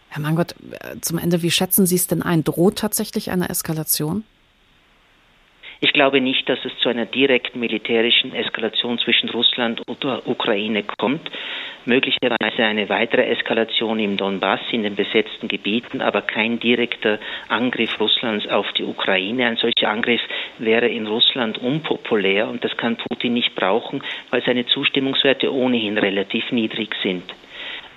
[0.09, 2.43] Herr Mangott, äh, zum Ende, wie schätzen Sie es denn ein?
[2.43, 4.23] Droht tatsächlich eine Eskalation?
[5.81, 10.83] Ich glaube nicht, dass es zu einer direkten militärischen Eskalation zwischen Russland und der Ukraine
[10.97, 11.29] kommt.
[11.85, 18.47] Möglicherweise eine weitere Eskalation im Donbass, in den besetzten Gebieten, aber kein direkter Angriff Russlands
[18.47, 19.45] auf die Ukraine.
[19.47, 20.21] Ein solcher Angriff
[20.57, 26.51] wäre in Russland unpopulär und das kann Putin nicht brauchen, weil seine Zustimmungswerte ohnehin relativ
[26.51, 27.23] niedrig sind.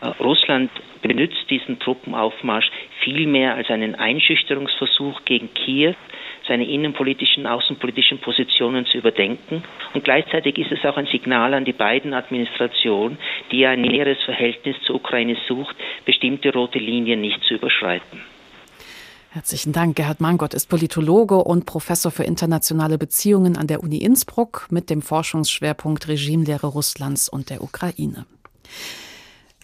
[0.01, 0.71] Äh, Russland
[1.03, 5.95] benutzt diesen Truppenaufmarsch vielmehr als einen Einschüchterungsversuch gegen Kiew,
[6.49, 9.63] seine innenpolitischen, außenpolitischen Positionen zu überdenken.
[9.95, 13.19] Und gleichzeitig ist es auch ein Signal an die beiden Administrationen,
[13.53, 18.23] die ein näheres Verhältnis zur Ukraine sucht, bestimmte rote Linien nicht zu überschreiten.
[19.31, 19.97] Herzlichen Dank.
[19.97, 25.03] Gerhard Mangott ist Politologe und Professor für internationale Beziehungen an der Uni Innsbruck mit dem
[25.03, 28.25] Forschungsschwerpunkt Regimelehre Russlands und der Ukraine.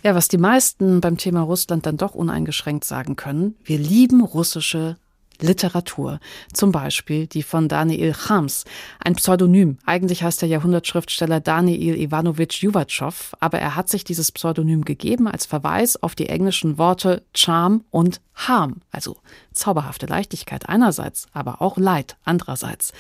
[0.03, 4.99] Ja, was die meisten beim Thema Russland dann doch uneingeschränkt sagen können, wir lieben russische
[5.41, 6.21] Literatur,
[6.53, 8.65] zum Beispiel die von Daniel Chams,
[9.03, 9.79] ein Pseudonym.
[9.85, 15.47] Eigentlich heißt der Jahrhundertschriftsteller Daniel Ivanovich Juvatschow, aber er hat sich dieses Pseudonym gegeben als
[15.47, 19.17] Verweis auf die englischen Worte Charm und Harm, also
[19.53, 22.93] zauberhafte Leichtigkeit einerseits, aber auch Leid andererseits.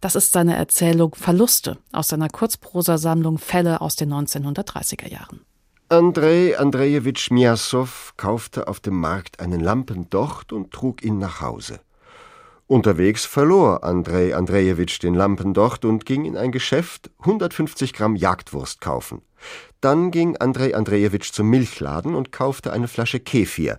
[0.00, 5.45] Das ist seine Erzählung Verluste aus seiner Kurzprosasammlung Fälle aus den 1930er Jahren.
[5.88, 11.78] Andrei Andrejewitsch Miassow kaufte auf dem Markt einen Lampendocht und trug ihn nach Hause.
[12.66, 19.22] Unterwegs verlor Andrei Andrejewitsch den Lampendocht und ging in ein Geschäft 150 Gramm Jagdwurst kaufen.
[19.80, 23.78] Dann ging Andrei Andrejewitsch zum Milchladen und kaufte eine Flasche Kefir.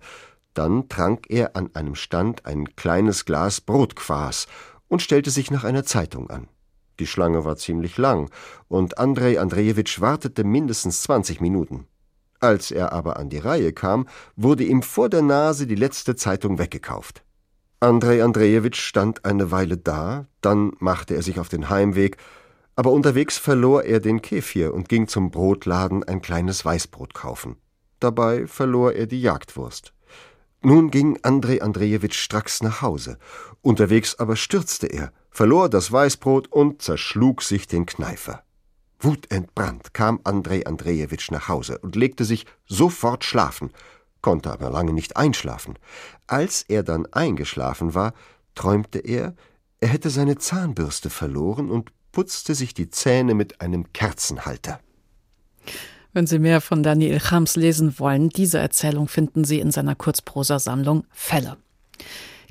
[0.54, 4.48] Dann trank er an einem Stand ein kleines Glas Brotquas
[4.88, 6.48] und stellte sich nach einer Zeitung an.
[7.02, 8.30] Die Schlange war ziemlich lang,
[8.70, 11.86] und Andrei Andrejewitsch wartete mindestens 20 Minuten.
[12.40, 16.60] Als er aber an die Reihe kam, wurde ihm vor der Nase die letzte Zeitung
[16.60, 17.24] weggekauft.
[17.80, 22.18] Andrei Andrejewitsch stand eine Weile da, dann machte er sich auf den Heimweg,
[22.76, 27.58] aber unterwegs verlor er den Kefir und ging zum Brotladen ein kleines Weißbrot kaufen.
[28.00, 29.94] Dabei verlor er die Jagdwurst.
[30.62, 33.18] Nun ging Andrei Andrejewitsch stracks nach Hause.
[33.62, 38.44] Unterwegs aber stürzte er, verlor das Weißbrot und zerschlug sich den Kneifer.
[39.00, 43.72] Wutentbrannt kam Andrei Andrejewitsch nach Hause und legte sich sofort schlafen,
[44.22, 45.78] konnte aber lange nicht einschlafen.
[46.26, 48.14] Als er dann eingeschlafen war,
[48.56, 49.36] träumte er,
[49.80, 54.80] er hätte seine Zahnbürste verloren und putzte sich die Zähne mit einem Kerzenhalter.
[56.14, 61.06] Wenn Sie mehr von Daniel Chams lesen wollen, diese Erzählung finden Sie in seiner Kurzprosasammlung
[61.12, 61.58] Fälle.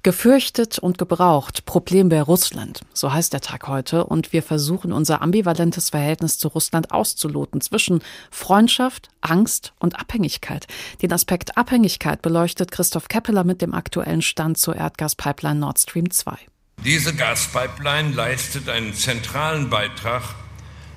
[0.07, 5.21] Gefürchtet und gebraucht, Problem bei Russland, so heißt der Tag heute, und wir versuchen unser
[5.21, 10.69] ambivalentes Verhältnis zu Russland auszuloten zwischen Freundschaft, Angst und Abhängigkeit.
[11.03, 16.37] Den Aspekt Abhängigkeit beleuchtet Christoph Keppeler mit dem aktuellen Stand zur Erdgaspipeline Nord Stream 2.
[16.85, 20.23] Diese Gaspipeline leistet einen zentralen Beitrag,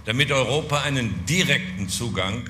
[0.05, 2.43] damit Europa einen direkten Zugang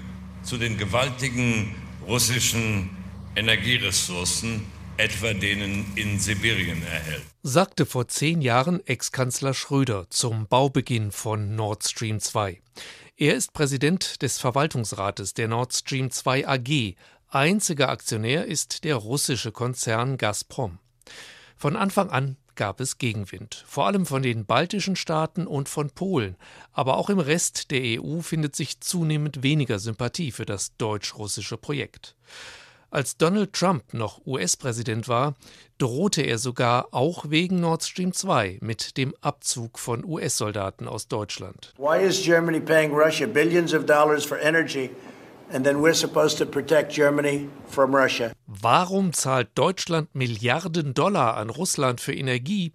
[0.43, 1.73] zu den gewaltigen
[2.05, 2.89] russischen
[3.37, 4.65] Energieressourcen
[4.99, 7.23] etwa denen in Sibirien erhält.
[7.41, 12.61] Sagte vor zehn Jahren Ex-Kanzler Schröder zum Baubeginn von Nord Stream 2.
[13.15, 16.95] Er ist Präsident des Verwaltungsrates der Nord Stream 2 AG.
[17.29, 20.79] Einziger Aktionär ist der russische Konzern Gazprom.
[21.55, 26.35] Von Anfang an gab es Gegenwind, vor allem von den baltischen Staaten und von Polen,
[26.73, 32.17] aber auch im Rest der EU findet sich zunehmend weniger Sympathie für das deutsch-russische Projekt.
[32.91, 35.35] Als Donald Trump noch US-Präsident war,
[35.77, 41.71] drohte er sogar auch wegen Nord Stream 2 mit dem Abzug von US-Soldaten aus Deutschland.
[41.77, 44.89] Why is Germany paying Russia billions of dollars for energy
[45.51, 48.31] and then we're supposed to protect Germany from Russia?
[48.47, 52.73] Warum zahlt Deutschland Milliarden Dollar an Russland für Energie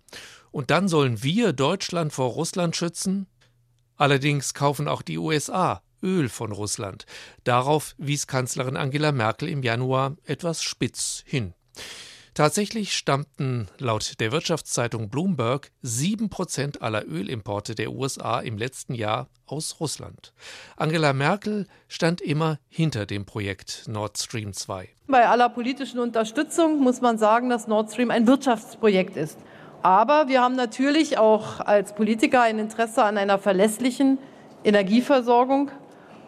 [0.53, 3.27] und dann sollen wir Deutschland vor Russland schützen?
[3.97, 7.07] Allerdings kaufen auch die USA Öl von Russland.
[7.43, 11.55] Darauf wies Kanzlerin Angela Merkel im Januar etwas spitz hin.
[12.35, 19.29] Tatsächlich stammten laut der Wirtschaftszeitung Bloomberg sieben Prozent aller Ölimporte der USA im letzten Jahr
[19.47, 20.33] aus Russland.
[20.77, 24.89] Angela Merkel stand immer hinter dem Projekt Nord Stream 2.
[25.07, 29.39] Bei aller politischen Unterstützung muss man sagen, dass Nord Stream ein Wirtschaftsprojekt ist.
[29.83, 34.19] Aber wir haben natürlich auch als Politiker ein Interesse an einer verlässlichen
[34.65, 35.71] Energieversorgung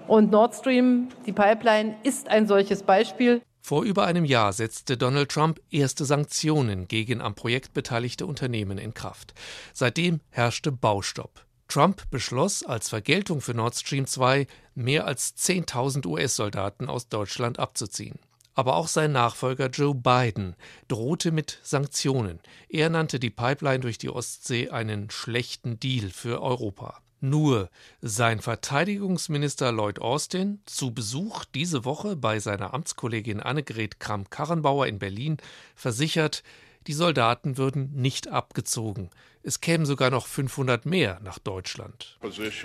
[0.08, 3.42] und Nord Stream, die Pipeline, ist ein solches Beispiel.
[3.60, 8.94] Vor über einem Jahr setzte Donald Trump erste Sanktionen gegen am Projekt beteiligte Unternehmen in
[8.94, 9.34] Kraft.
[9.72, 11.44] Seitdem herrschte Baustopp.
[11.68, 18.20] Trump beschloss als Vergeltung für Nord Stream 2 mehr als 10.000 US-Soldaten aus Deutschland abzuziehen.
[18.54, 20.54] Aber auch sein Nachfolger Joe Biden
[20.88, 22.38] drohte mit Sanktionen.
[22.68, 27.00] Er nannte die Pipeline durch die Ostsee einen schlechten Deal für Europa.
[27.28, 27.70] Nur
[28.02, 35.38] sein Verteidigungsminister Lloyd Austin, zu Besuch diese Woche bei seiner Amtskollegin Annegret Kramp-Karrenbauer in Berlin,
[35.74, 36.44] versichert,
[36.86, 39.10] die Soldaten würden nicht abgezogen.
[39.46, 42.18] Es kämen sogar noch 500 mehr nach Deutschland.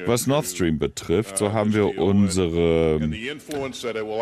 [0.07, 2.99] Was Nord Stream betrifft, so haben wir unsere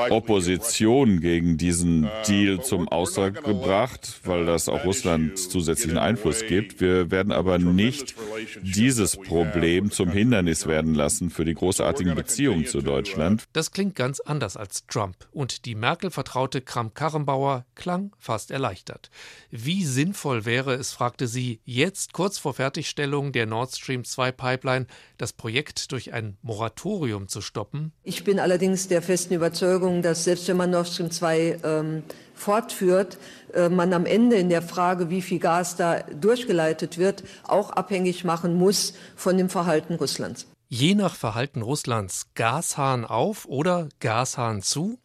[0.10, 6.82] Opposition gegen diesen Deal zum Ausdruck gebracht, weil das auch Russland zusätzlichen Einfluss gibt.
[6.82, 8.16] Wir werden aber nicht
[8.62, 13.46] dieses Problem zum Hindernis werden lassen für die großartigen Beziehungen zu Deutschland.
[13.54, 15.16] Das klingt ganz anders als Trump.
[15.32, 19.10] Und die Merkel-Vertraute Kramp-Karrenbauer klang fast erleichtert.
[19.50, 24.32] Wie sinnvoll wäre es, fragte sie, jetzt kurz vor vor Fertigstellung der Nord Stream 2
[24.32, 24.88] Pipeline
[25.20, 27.92] das Projekt durch ein Moratorium zu stoppen?
[28.02, 33.20] Ich bin allerdings der festen Überzeugung, dass selbst wenn man Nord Stream 2 ähm, fortführt,
[33.54, 38.24] äh, man am Ende in der Frage, wie viel Gas da durchgeleitet wird, auch abhängig
[38.24, 40.48] machen muss von dem Verhalten Russlands.
[40.70, 44.98] Je nach Verhalten Russlands Gashahn auf oder Gashahn zu?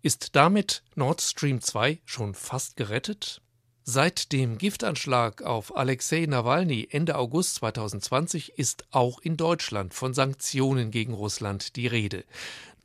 [0.00, 3.42] Ist damit Nord Stream 2 schon fast gerettet?
[3.90, 10.90] Seit dem Giftanschlag auf Alexei Nawalny Ende August 2020 ist auch in Deutschland von Sanktionen
[10.90, 12.24] gegen Russland die Rede.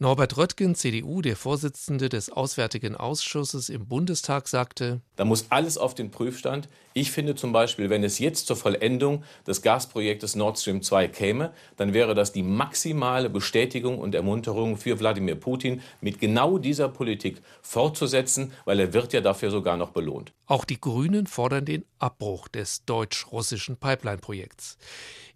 [0.03, 5.95] Norbert Röttgen, CDU, der Vorsitzende des Auswärtigen Ausschusses im Bundestag, sagte: Da muss alles auf
[5.95, 6.67] den Prüfstand.
[6.93, 11.53] Ich finde zum Beispiel, wenn es jetzt zur Vollendung des Gasprojektes Nord Stream 2 käme,
[11.77, 17.41] dann wäre das die maximale Bestätigung und Ermunterung für Wladimir Putin, mit genau dieser Politik
[17.61, 20.33] fortzusetzen, weil er wird ja dafür sogar noch belohnt.
[20.47, 24.77] Auch die Grünen fordern den Abbruch des deutsch-russischen Pipeline-Projekts.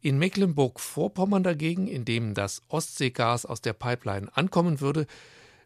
[0.02, 5.08] In Mecklenburg-Vorpommern dagegen, in dem das Ostseegas aus der Pipeline ankommen würde,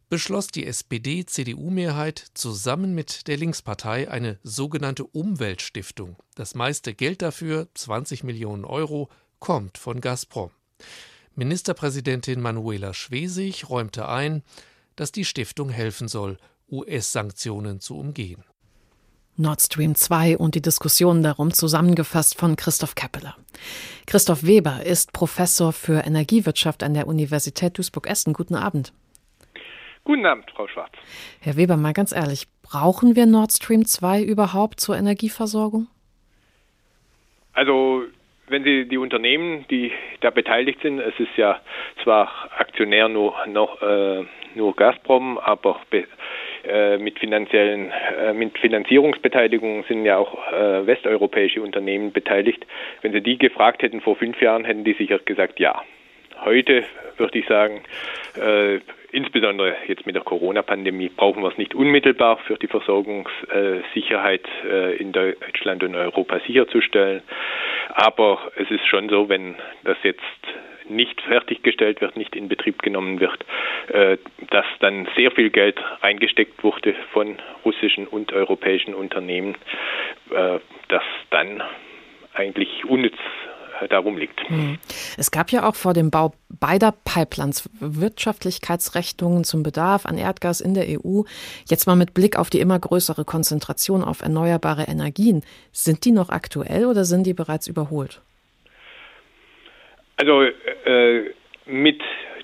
[0.09, 6.17] beschloss die SPD-CDU-Mehrheit zusammen mit der Linkspartei eine sogenannte Umweltstiftung.
[6.35, 10.51] Das meiste Geld dafür, 20 Millionen Euro, kommt von Gazprom.
[11.35, 14.43] Ministerpräsidentin Manuela Schwesig räumte ein,
[14.97, 16.37] dass die Stiftung helfen soll,
[16.69, 18.43] US-Sanktionen zu umgehen.
[19.41, 23.35] Nord Stream 2 und die Diskussionen darum zusammengefasst von Christoph Keppeler.
[24.07, 28.33] Christoph Weber ist Professor für Energiewirtschaft an der Universität Duisburg-Essen.
[28.33, 28.93] Guten Abend.
[30.03, 30.91] Guten Abend, Frau Schwarz.
[31.41, 35.87] Herr Weber, mal ganz ehrlich, brauchen wir Nord Stream 2 überhaupt zur Energieversorgung?
[37.53, 38.03] Also,
[38.47, 41.59] wenn Sie die Unternehmen, die da beteiligt sind, es ist ja
[42.03, 44.25] zwar Aktionär nur noch äh,
[44.55, 45.79] nur Gazprom, aber
[46.99, 52.65] mit finanziellen, äh, mit Finanzierungsbeteiligungen sind ja auch äh, westeuropäische Unternehmen beteiligt.
[53.01, 55.81] Wenn Sie die gefragt hätten vor fünf Jahren, hätten die sicher gesagt ja.
[56.43, 56.83] Heute
[57.17, 57.81] würde ich sagen,
[58.35, 58.79] äh,
[59.11, 65.11] insbesondere jetzt mit der Corona-Pandemie brauchen wir es nicht unmittelbar für die Versorgungssicherheit äh, in
[65.11, 67.21] Deutschland und Europa sicherzustellen.
[67.89, 70.21] Aber es ist schon so, wenn das jetzt
[70.89, 73.45] nicht fertiggestellt wird, nicht in Betrieb genommen wird,
[73.87, 74.17] äh,
[74.49, 79.55] dass dann sehr viel Geld reingesteckt wurde von russischen und europäischen Unternehmen,
[80.31, 81.63] äh, das dann
[82.33, 83.17] eigentlich unnütz
[83.89, 84.47] darum liegt.
[84.47, 84.77] Hm.
[85.17, 90.73] Es gab ja auch vor dem Bau beider Pipelines Wirtschaftlichkeitsrechnungen zum Bedarf an Erdgas in
[90.73, 91.23] der EU.
[91.67, 95.43] Jetzt mal mit Blick auf die immer größere Konzentration auf erneuerbare Energien.
[95.71, 98.21] Sind die noch aktuell oder sind die bereits überholt?
[100.21, 101.31] Also äh,
[101.65, 101.99] mit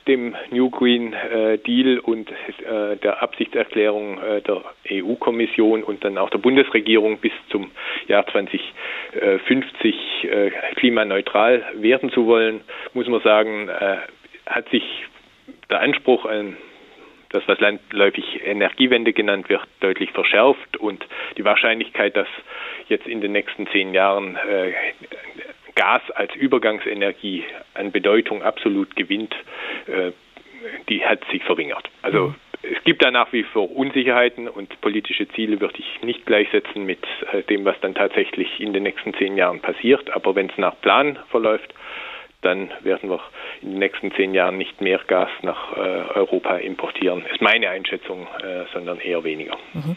[0.07, 6.32] dem New Green äh, Deal und äh, der Absichtserklärung äh, der EU-Kommission und dann auch
[6.32, 7.69] der Bundesregierung bis zum
[8.07, 12.61] Jahr 2050 äh, klimaneutral werden zu wollen,
[12.95, 13.97] muss man sagen, äh,
[14.47, 14.82] hat sich
[15.69, 16.57] der Anspruch an
[17.30, 21.05] das, was landläufig Energiewende genannt wird, deutlich verschärft und
[21.38, 22.28] die Wahrscheinlichkeit, dass
[22.89, 24.73] jetzt in den nächsten zehn Jahren äh,
[25.78, 29.34] Gas als Übergangsenergie an Bedeutung absolut gewinnt,
[29.86, 30.11] äh,
[30.89, 31.89] die hat sich verringert.
[32.01, 32.36] Also mhm.
[32.63, 36.99] es gibt da nach wie vor Unsicherheiten und politische Ziele würde ich nicht gleichsetzen mit
[37.32, 40.09] äh, dem, was dann tatsächlich in den nächsten zehn Jahren passiert.
[40.09, 41.73] Aber wenn es nach Plan verläuft,
[42.41, 43.19] dann werden wir
[43.61, 47.23] in den nächsten zehn Jahren nicht mehr Gas nach äh, Europa importieren.
[47.32, 48.28] Ist meine Einschätzung,
[48.73, 49.57] sondern eher weniger.
[49.73, 49.95] Mhm.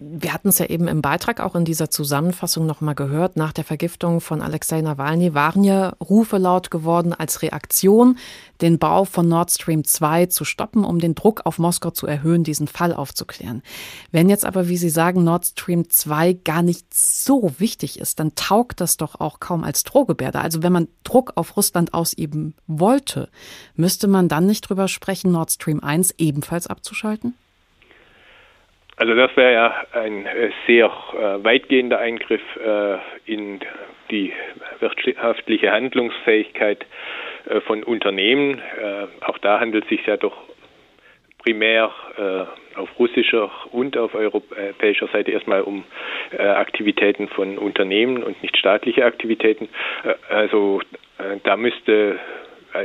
[0.00, 3.36] Wir hatten es ja eben im Beitrag auch in dieser Zusammenfassung nochmal gehört.
[3.36, 8.16] Nach der Vergiftung von Alexei Nawalny waren ja Rufe laut geworden als Reaktion,
[8.60, 12.44] den Bau von Nord Stream 2 zu stoppen, um den Druck auf Moskau zu erhöhen,
[12.44, 13.60] diesen Fall aufzuklären.
[14.12, 18.36] Wenn jetzt aber, wie Sie sagen, Nord Stream 2 gar nicht so wichtig ist, dann
[18.36, 20.38] taugt das doch auch kaum als Drohgebärde.
[20.40, 23.30] Also wenn man Druck auf Russland ausüben wollte,
[23.74, 27.34] müsste man dann nicht drüber sprechen, Nord Stream 1 ebenfalls abzuschalten?
[28.98, 33.60] Also das wäre ja ein äh, sehr äh, weitgehender Eingriff äh, in
[34.10, 34.32] die
[34.80, 36.84] wirtschaftliche Handlungsfähigkeit
[37.66, 38.60] von Unternehmen.
[39.20, 40.34] Auch da handelt es sich ja doch
[41.36, 41.92] primär
[42.74, 45.84] auf russischer und auf europäischer Seite erstmal um
[46.38, 49.68] Aktivitäten von Unternehmen und nicht staatliche Aktivitäten.
[50.30, 50.80] Also
[51.44, 52.18] da müsste,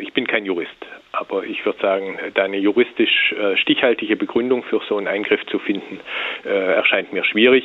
[0.02, 0.72] ich bin kein Jurist,
[1.12, 5.60] aber ich würde sagen, da eine juristisch äh, stichhaltige Begründung für so einen Eingriff zu
[5.60, 6.00] finden,
[6.46, 7.64] äh, erscheint mir schwierig.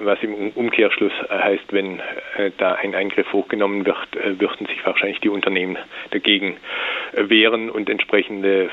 [0.00, 2.00] Was im Umkehrschluss heißt, wenn
[2.36, 5.76] äh, da ein Eingriff hochgenommen wird, äh, würden sich wahrscheinlich die Unternehmen
[6.10, 6.56] dagegen
[7.12, 8.70] äh, wehren und entsprechende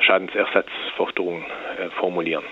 [0.00, 2.44] Schadensersatzforderungen äh, formulieren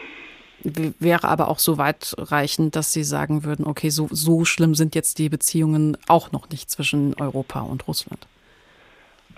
[0.62, 5.18] wäre aber auch so weitreichend, dass Sie sagen würden, okay, so, so schlimm sind jetzt
[5.18, 8.26] die Beziehungen auch noch nicht zwischen Europa und Russland.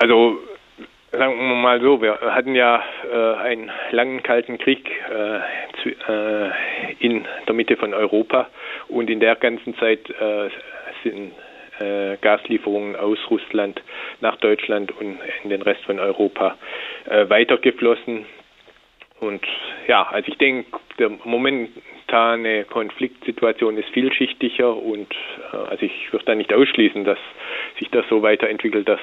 [0.02, 0.40] Also
[1.12, 5.38] sagen wir mal so, wir hatten ja äh, einen langen kalten Krieg äh,
[5.80, 6.50] zu, äh,
[6.98, 8.48] in der Mitte von Europa
[8.88, 10.48] und in der ganzen Zeit äh,
[11.04, 11.30] sind
[11.78, 13.80] äh, Gaslieferungen aus Russland
[14.20, 16.56] nach Deutschland und in den Rest von Europa
[17.08, 18.26] äh, weitergeflossen.
[19.20, 19.46] Und
[19.86, 25.14] ja, also ich denke, der momentane Konfliktsituation ist vielschichtiger und
[25.52, 27.18] also ich würde da nicht ausschließen, dass
[27.78, 28.98] sich das so weiterentwickelt, dass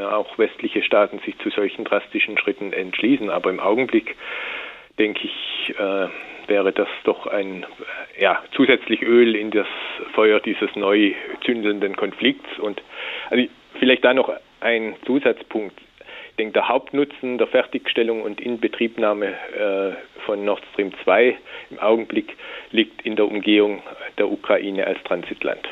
[0.00, 3.30] auch westliche Staaten sich zu solchen drastischen Schritten entschließen.
[3.30, 4.16] Aber im Augenblick
[4.98, 6.08] denke ich, äh,
[6.48, 7.66] wäre das doch ein
[8.18, 9.66] ja, zusätzlich Öl in das
[10.14, 11.12] Feuer dieses neu
[11.44, 12.58] zündelnden Konflikts.
[12.58, 12.82] Und
[13.30, 13.44] also
[13.78, 15.78] vielleicht da noch ein Zusatzpunkt.
[16.30, 21.36] Ich denke, der Hauptnutzen der Fertigstellung und Inbetriebnahme äh, von Nord Stream 2
[21.70, 22.36] im Augenblick
[22.70, 23.82] liegt in der Umgehung
[24.18, 25.68] der Ukraine als Transitland.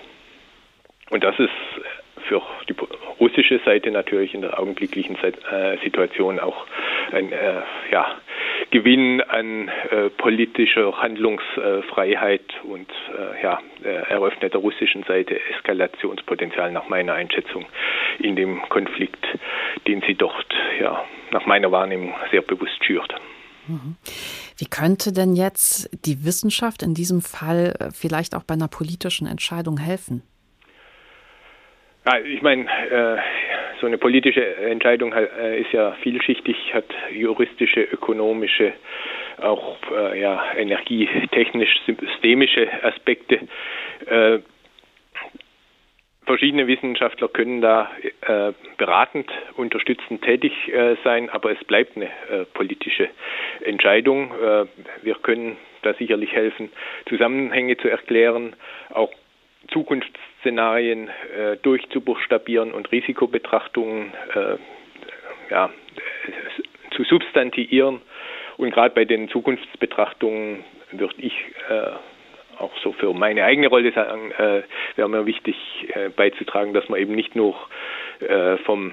[1.10, 1.50] Und das ist
[2.20, 2.74] für die
[3.18, 6.66] russische Seite natürlich in der augenblicklichen äh, Situation auch
[7.12, 8.16] ein äh, ja,
[8.70, 17.14] Gewinn an äh, politischer Handlungsfreiheit und äh, ja, eröffnet der russischen Seite Eskalationspotenzial nach meiner
[17.14, 17.66] Einschätzung
[18.18, 19.26] in dem Konflikt,
[19.86, 20.46] den sie dort
[20.80, 23.14] ja, nach meiner Wahrnehmung sehr bewusst schürt.
[23.66, 23.96] Mhm.
[24.56, 29.26] Wie könnte denn jetzt die Wissenschaft in diesem Fall äh, vielleicht auch bei einer politischen
[29.26, 30.22] Entscheidung helfen?
[32.18, 33.20] Ich meine, äh,
[33.80, 38.72] so eine politische Entscheidung äh, ist ja vielschichtig, hat juristische, ökonomische,
[39.40, 43.40] auch äh, ja, energietechnisch, systemische Aspekte.
[46.24, 47.90] Verschiedene Wissenschaftler können da
[48.78, 50.52] beratend, unterstützend tätig
[51.02, 52.08] sein, aber es bleibt eine
[52.54, 53.08] politische
[53.64, 54.32] Entscheidung.
[55.02, 56.70] Wir können da sicherlich helfen,
[57.08, 58.54] Zusammenhänge zu erklären,
[58.90, 59.10] auch
[59.72, 64.56] Zukunftsszenarien äh, durchzubuchstabieren und Risikobetrachtungen äh,
[65.50, 65.70] ja,
[66.92, 68.00] zu substantiieren.
[68.56, 71.34] Und gerade bei den Zukunftsbetrachtungen würde ich
[71.68, 71.90] äh,
[72.58, 74.62] auch so für meine eigene Rolle sagen, äh,
[74.96, 75.56] wäre mir wichtig
[75.94, 77.56] äh, beizutragen, dass man eben nicht nur
[78.20, 78.92] äh, vom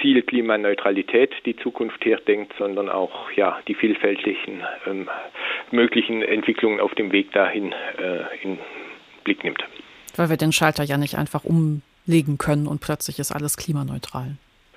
[0.00, 5.08] Ziel Klimaneutralität die Zukunft her denkt, sondern auch ja die vielfältigen ähm,
[5.70, 8.58] möglichen Entwicklungen auf dem Weg dahin äh, in
[9.22, 9.64] Blick nimmt.
[10.16, 14.36] Weil wir den Schalter ja nicht einfach umlegen können und plötzlich ist alles klimaneutral.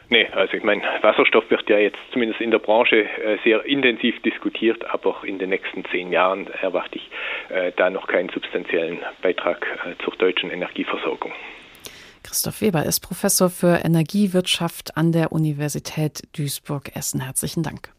[0.09, 4.21] Nee, also ich meine, Wasserstoff wird ja jetzt zumindest in der Branche äh, sehr intensiv
[4.21, 7.09] diskutiert, aber in den nächsten zehn Jahren erwarte ich
[7.49, 11.33] äh, da noch keinen substanziellen Beitrag äh, zur deutschen Energieversorgung.
[12.23, 17.21] Christoph Weber ist Professor für Energiewirtschaft an der Universität Duisburg-Essen.
[17.21, 17.89] Herzlichen Dank.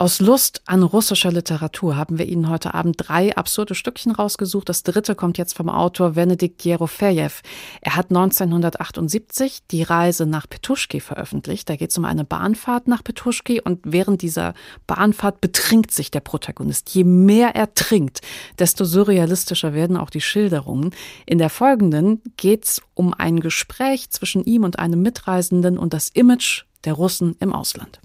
[0.00, 4.68] Aus Lust an russischer Literatur haben wir Ihnen heute Abend drei absurde Stückchen rausgesucht.
[4.68, 7.32] Das dritte kommt jetzt vom Autor Venedikt Jerofejew.
[7.80, 11.68] Er hat 1978 die Reise nach Petuschki veröffentlicht.
[11.68, 14.54] Da geht es um eine Bahnfahrt nach Petuschki und während dieser
[14.86, 16.90] Bahnfahrt betrinkt sich der Protagonist.
[16.90, 18.20] Je mehr er trinkt,
[18.60, 20.94] desto surrealistischer werden auch die Schilderungen.
[21.26, 26.08] In der folgenden geht es um ein Gespräch zwischen ihm und einem Mitreisenden und das
[26.10, 27.98] Image der Russen im Ausland.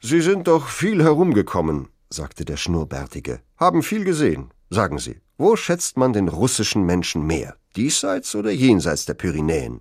[0.00, 4.52] Sie sind doch viel herumgekommen, sagte der Schnurrbärtige, haben viel gesehen.
[4.70, 9.80] Sagen Sie, wo schätzt man den russischen Menschen mehr, diesseits oder jenseits der Pyrenäen?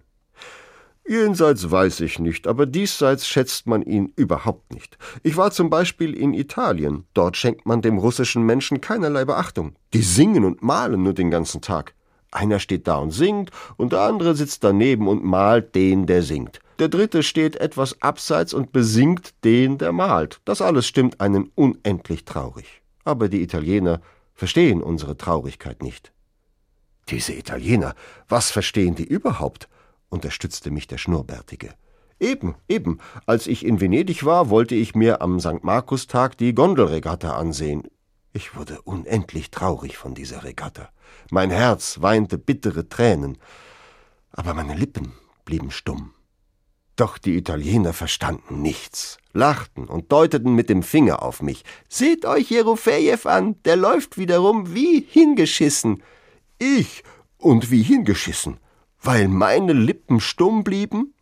[1.08, 4.98] Jenseits weiß ich nicht, aber diesseits schätzt man ihn überhaupt nicht.
[5.24, 7.06] Ich war zum Beispiel in Italien.
[7.14, 9.76] Dort schenkt man dem russischen Menschen keinerlei Beachtung.
[9.94, 11.94] Die singen und malen nur den ganzen Tag.
[12.32, 16.60] Einer steht da und singt, und der andere sitzt daneben und malt den, der singt.
[16.80, 20.42] Der dritte steht etwas abseits und besingt den, der malt.
[20.46, 22.82] Das alles stimmt einen unendlich traurig.
[23.04, 24.02] Aber die Italiener
[24.36, 26.12] verstehen unsere Traurigkeit nicht.
[27.10, 27.96] Diese Italiener,
[28.28, 29.70] was verstehen die überhaupt?
[30.10, 31.74] unterstützte mich der Schnurrbärtige.
[32.20, 33.00] Eben, eben.
[33.26, 35.64] Als ich in Venedig war, wollte ich mir am St.
[35.64, 37.84] Markustag die Gondelregatta ansehen.
[38.38, 40.90] Ich wurde unendlich traurig von dieser Regatta.
[41.32, 43.40] Mein Herz weinte bittere Tränen,
[44.30, 45.14] aber meine Lippen
[45.44, 46.14] blieben stumm.
[46.98, 51.66] Doch die Italiener verstanden nichts, lachten und deuteten mit dem Finger auf mich.
[51.90, 56.04] Seht euch Jerofejew an, der läuft wiederum wie hingeschissen.
[56.60, 57.02] Ich
[57.40, 58.60] und wie hingeschissen,
[59.02, 61.16] weil meine Lippen stumm blieben?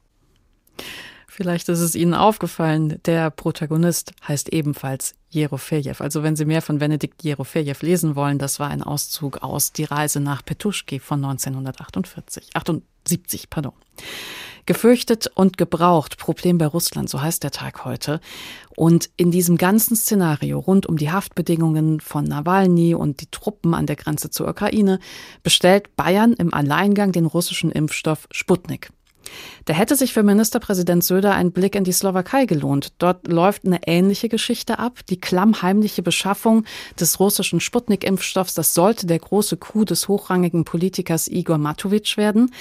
[1.36, 5.96] Vielleicht ist es Ihnen aufgefallen, der Protagonist heißt ebenfalls Jerofejew.
[6.00, 9.84] Also wenn Sie mehr von Benedikt Jerofejew lesen wollen, das war ein Auszug aus Die
[9.84, 13.74] Reise nach Petuschki von 1948, 78, pardon.
[14.66, 18.22] Gefürchtet und gebraucht, Problem bei Russland, so heißt der Tag heute.
[18.78, 23.88] Und in diesem ganzen Szenario rund um die Haftbedingungen von Nawalny und die Truppen an
[23.88, 25.02] der Grenze zur Ukraine
[25.44, 28.90] bestellt Bayern im Alleingang den russischen Impfstoff Sputnik.
[29.66, 32.94] Da hätte sich für Ministerpräsident Söder ein Blick in die Slowakei gelohnt.
[33.00, 35.00] Dort läuft eine ähnliche Geschichte ab.
[35.10, 36.66] Die klammheimliche Beschaffung
[37.00, 42.52] des russischen Sputnik-Impfstoffs, das sollte der große Coup des hochrangigen Politikers Igor Matovic werden.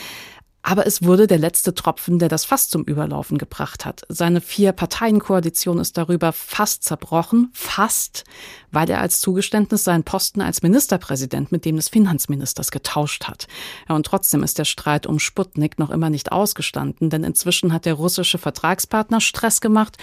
[0.67, 4.01] Aber es wurde der letzte Tropfen, der das Fass zum Überlaufen gebracht hat.
[4.09, 8.25] Seine Vier-Parteien-Koalition ist darüber fast zerbrochen, fast,
[8.73, 13.47] weil er als Zugeständnis seinen Posten als Ministerpräsident mit dem des Finanzministers getauscht hat.
[13.91, 17.85] Ja, und trotzdem ist der Streit um Sputnik noch immer nicht ausgestanden, denn inzwischen hat
[17.85, 19.99] der russische Vertragspartner Stress gemacht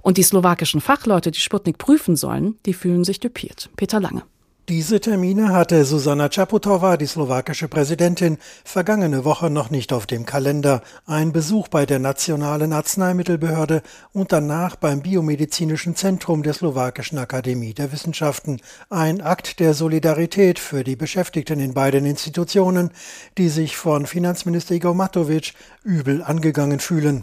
[0.00, 3.68] und die slowakischen Fachleute, die Sputnik prüfen sollen, die fühlen sich düpiert.
[3.76, 4.22] Peter Lange.
[4.68, 10.82] Diese Termine hatte Susanna Čaputová, die slowakische Präsidentin, vergangene Woche noch nicht auf dem Kalender.
[11.06, 17.92] Ein Besuch bei der Nationalen Arzneimittelbehörde und danach beim Biomedizinischen Zentrum der Slowakischen Akademie der
[17.92, 18.60] Wissenschaften.
[18.90, 22.90] Ein Akt der Solidarität für die Beschäftigten in beiden Institutionen,
[23.38, 25.52] die sich von Finanzminister Igor Matovic
[25.84, 27.22] übel angegangen fühlen.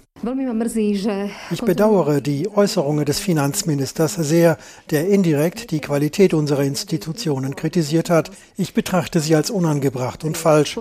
[1.52, 4.58] Ich bedauere die Äußerungen des Finanzministers sehr,
[4.90, 6.64] der indirekt die Qualität unserer
[7.34, 8.32] Institutionen kritisiert hat.
[8.58, 10.80] Ich betrachte sie als unangebracht und falsch.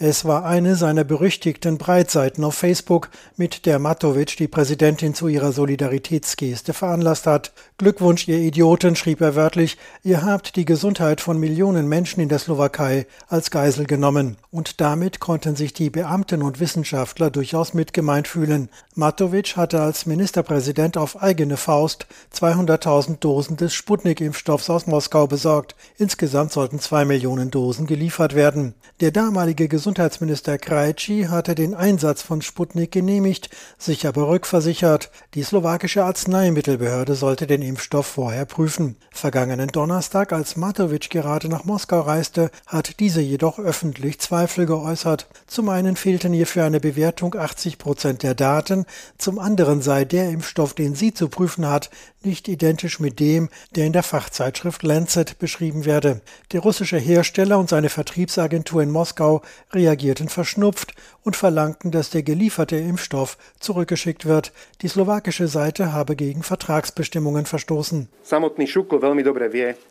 [0.00, 5.50] Es war eine seiner berüchtigten Breitseiten auf Facebook, mit der Matovic die Präsidentin zu ihrer
[5.50, 7.52] Solidaritätsgeste veranlasst hat.
[7.78, 12.38] Glückwunsch, ihr Idioten, schrieb er wörtlich, ihr habt die Gesundheit von Millionen Menschen in der
[12.38, 14.36] Slowakei als Geisel genommen.
[14.52, 18.68] Und damit konnten sich die Beamten und Wissenschaftler durchaus mitgemeint fühlen.
[18.94, 25.74] Matovic hatte als Ministerpräsident auf eigene Faust 200.000 Dosen des Sputnik-Impfstoffs aus Moskau besorgt.
[25.96, 28.74] Insgesamt sollten zwei Millionen Dosen geliefert werden.
[29.00, 35.10] Der damalige Gesundheitsminister Krajci hatte den Einsatz von Sputnik genehmigt, sich aber rückversichert.
[35.32, 38.96] Die slowakische Arzneimittelbehörde sollte den Impfstoff vorher prüfen.
[39.10, 45.26] Vergangenen Donnerstag, als Matovic gerade nach Moskau reiste, hat diese jedoch öffentlich Zweifel geäußert.
[45.46, 48.84] Zum einen fehlten ihr für eine Bewertung 80 Prozent der Daten,
[49.16, 51.88] zum anderen sei der Impfstoff, den sie zu prüfen hat,
[52.22, 56.20] nicht identisch mit dem, der in der Fachzeitschrift Lancet beschrieben werde.
[56.52, 59.42] Der russische Hersteller und seine Vertriebsagentur in Moskau
[59.78, 64.52] reagierten verschnupft und verlangten, dass der gelieferte Impfstoff zurückgeschickt wird.
[64.82, 68.08] Die slowakische Seite habe gegen Vertragsbestimmungen verstoßen.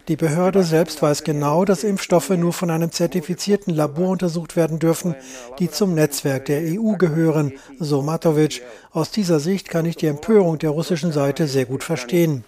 [0.07, 5.15] Die Behörde selbst weiß genau, dass Impfstoffe nur von einem zertifizierten Labor untersucht werden dürfen,
[5.59, 8.61] die zum Netzwerk der EU gehören, so Matovic.
[8.91, 12.43] Aus dieser Sicht kann ich die Empörung der russischen Seite sehr gut verstehen.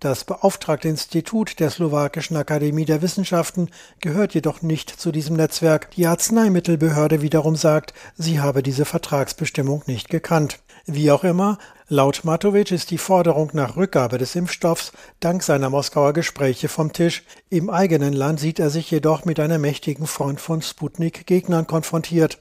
[0.00, 5.90] Das beauftragte Institut der Slowakischen Akademie der Wissenschaften gehört jedoch nicht zu diesem Netzwerk.
[5.92, 10.60] Die Arzneimittelbehörde wiederum sagt, sie habe diese Vertragsbestimmung nicht gekannt.
[10.86, 11.58] Wie auch immer,
[11.88, 17.24] laut Matovic ist die Forderung nach Rückgabe des Impfstoffs dank seiner Moskauer Gespräche vom Tisch.
[17.50, 22.40] Im eigenen Land sieht er sich jedoch mit einer mächtigen Front von Sputnik-Gegnern konfrontiert.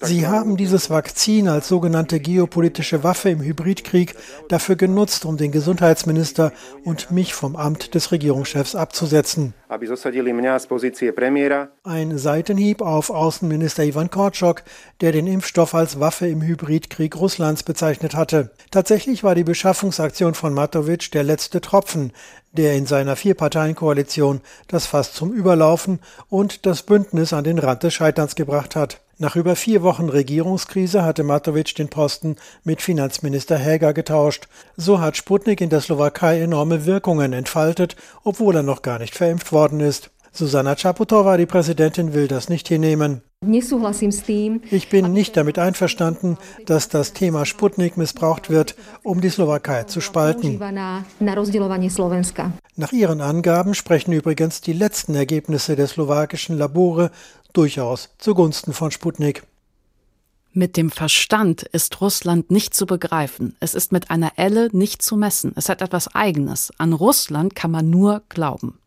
[0.00, 4.16] Sie haben dieses Vakzin als sogenannte geopolitische Waffe im Hybridkrieg
[4.48, 6.52] dafür genutzt, um den Gesundheitsminister
[6.84, 9.54] und mich vom Amt des Regierungschefs abzusetzen.
[11.84, 14.62] Ein Seitenhieb auf Außenminister Ivan Korczok,
[15.00, 18.50] der den Impfstoff als Waffe im Hybridkrieg Russlands bezeichnet hatte.
[18.72, 22.12] Tatsächlich war die Beschaffungsaktion von Matovic der letzte Tropfen,
[22.54, 27.94] der in seiner Vierparteienkoalition das Fass zum Überlaufen und das Bündnis an den Rand des
[27.94, 29.00] Scheiterns gebracht hat.
[29.18, 34.48] Nach über vier Wochen Regierungskrise hatte Matovic den Posten mit Finanzminister Häger getauscht.
[34.76, 37.94] So hat Sputnik in der Slowakei enorme Wirkungen entfaltet,
[38.24, 40.10] obwohl er noch gar nicht verimpft worden ist.
[40.32, 43.22] Susanna Čaputová, die Präsidentin, will das nicht hinnehmen.
[44.70, 50.00] Ich bin nicht damit einverstanden, dass das Thema Sputnik missbraucht wird, um die Slowakei zu
[50.00, 50.58] spalten.
[52.76, 57.10] Nach ihren Angaben sprechen übrigens die letzten Ergebnisse der slowakischen Labore
[57.52, 59.44] durchaus zugunsten von Sputnik.
[60.56, 63.56] Mit dem Verstand ist Russland nicht zu begreifen.
[63.58, 65.52] Es ist mit einer Elle nicht zu messen.
[65.56, 66.70] Es hat etwas Eigenes.
[66.78, 68.78] An Russland kann man nur glauben.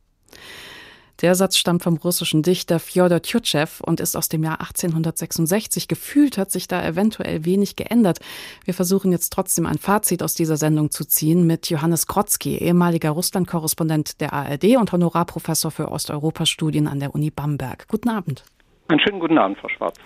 [1.21, 5.87] Der Satz stammt vom russischen Dichter Fjodor Tjutschew und ist aus dem Jahr 1866.
[5.87, 8.19] Gefühlt hat sich da eventuell wenig geändert.
[8.65, 13.09] Wir versuchen jetzt trotzdem ein Fazit aus dieser Sendung zu ziehen mit Johannes Krotzki, ehemaliger
[13.09, 17.87] Russland-Korrespondent der ARD und Honorarprofessor für Osteuropa-Studien an der Uni Bamberg.
[17.87, 18.43] Guten Abend.
[18.87, 19.97] Einen schönen guten Abend, Frau Schwarz.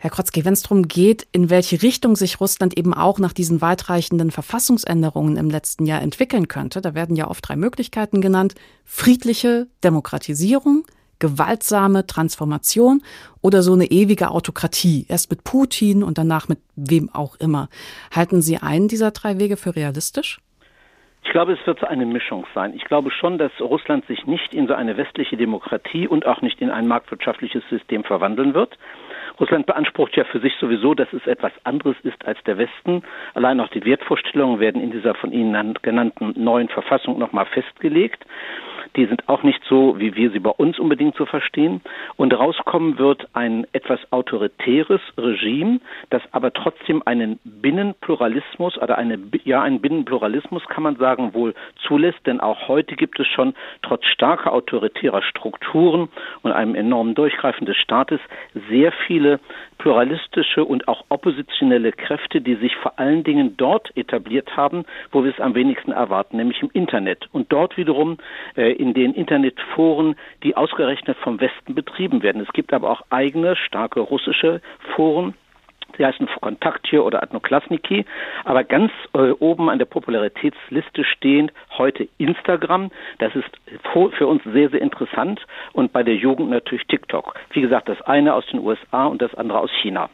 [0.00, 3.60] Herr Krotzki, wenn es darum geht, in welche Richtung sich Russland eben auch nach diesen
[3.60, 8.54] weitreichenden Verfassungsänderungen im letzten Jahr entwickeln könnte, da werden ja oft drei Möglichkeiten genannt.
[8.84, 10.84] Friedliche Demokratisierung,
[11.18, 13.02] gewaltsame Transformation
[13.42, 15.04] oder so eine ewige Autokratie.
[15.08, 17.68] Erst mit Putin und danach mit wem auch immer.
[18.14, 20.38] Halten Sie einen dieser drei Wege für realistisch?
[21.24, 22.72] Ich glaube, es wird eine Mischung sein.
[22.74, 26.60] Ich glaube schon, dass Russland sich nicht in so eine westliche Demokratie und auch nicht
[26.60, 28.78] in ein marktwirtschaftliches System verwandeln wird.
[29.40, 33.02] Russland beansprucht ja für sich sowieso, dass es etwas anderes ist als der Westen.
[33.34, 38.24] Allein auch die Wertvorstellungen werden in dieser von Ihnen genannten neuen Verfassung nochmal festgelegt.
[38.96, 41.80] Die sind auch nicht so, wie wir sie bei uns unbedingt zu verstehen.
[42.16, 45.80] Und rauskommen wird ein etwas autoritäres Regime,
[46.10, 51.54] das aber trotzdem einen Binnenpluralismus oder eine, ja, einen Binnenpluralismus kann man sagen, wohl
[51.86, 52.26] zulässt.
[52.26, 56.08] Denn auch heute gibt es schon trotz starker autoritärer Strukturen
[56.42, 58.20] und einem enormen Durchgreifen des Staates
[58.68, 59.40] sehr viele
[59.78, 65.32] pluralistische und auch oppositionelle Kräfte, die sich vor allen Dingen dort etabliert haben, wo wir
[65.32, 67.28] es am wenigsten erwarten, nämlich im Internet.
[67.32, 68.18] Und dort wiederum
[68.56, 72.42] äh, in den Internetforen, die ausgerechnet vom Westen betrieben werden.
[72.42, 74.60] Es gibt aber auch eigene, starke russische
[74.94, 75.34] Foren,
[75.96, 78.04] Sie heißen Kontakt hier oder Adnoklasniki.
[78.44, 82.90] Aber ganz äh, oben an der Popularitätsliste stehend heute Instagram.
[83.18, 83.50] Das ist
[83.82, 85.44] für uns sehr, sehr interessant.
[85.72, 87.34] Und bei der Jugend natürlich TikTok.
[87.50, 90.08] Wie gesagt, das eine aus den USA und das andere aus China.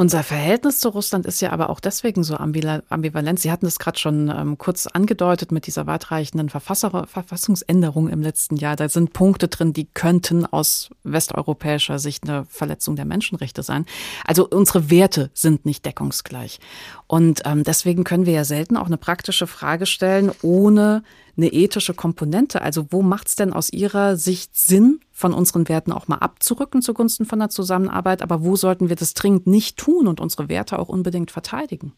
[0.00, 3.38] Unser Verhältnis zu Russland ist ja aber auch deswegen so ambivalent.
[3.38, 8.76] Sie hatten es gerade schon ähm, kurz angedeutet mit dieser weitreichenden Verfassungsänderung im letzten Jahr.
[8.76, 13.84] Da sind Punkte drin, die könnten aus westeuropäischer Sicht eine Verletzung der Menschenrechte sein.
[14.24, 16.60] Also unsere Werte sind nicht deckungsgleich.
[17.06, 21.02] Und ähm, deswegen können wir ja selten auch eine praktische Frage stellen, ohne
[21.40, 22.62] eine ethische Komponente.
[22.62, 26.82] Also wo macht es denn aus Ihrer Sicht Sinn, von unseren Werten auch mal abzurücken
[26.82, 28.22] zugunsten von der Zusammenarbeit?
[28.22, 31.92] Aber wo sollten wir das dringend nicht tun und unsere Werte auch unbedingt verteidigen?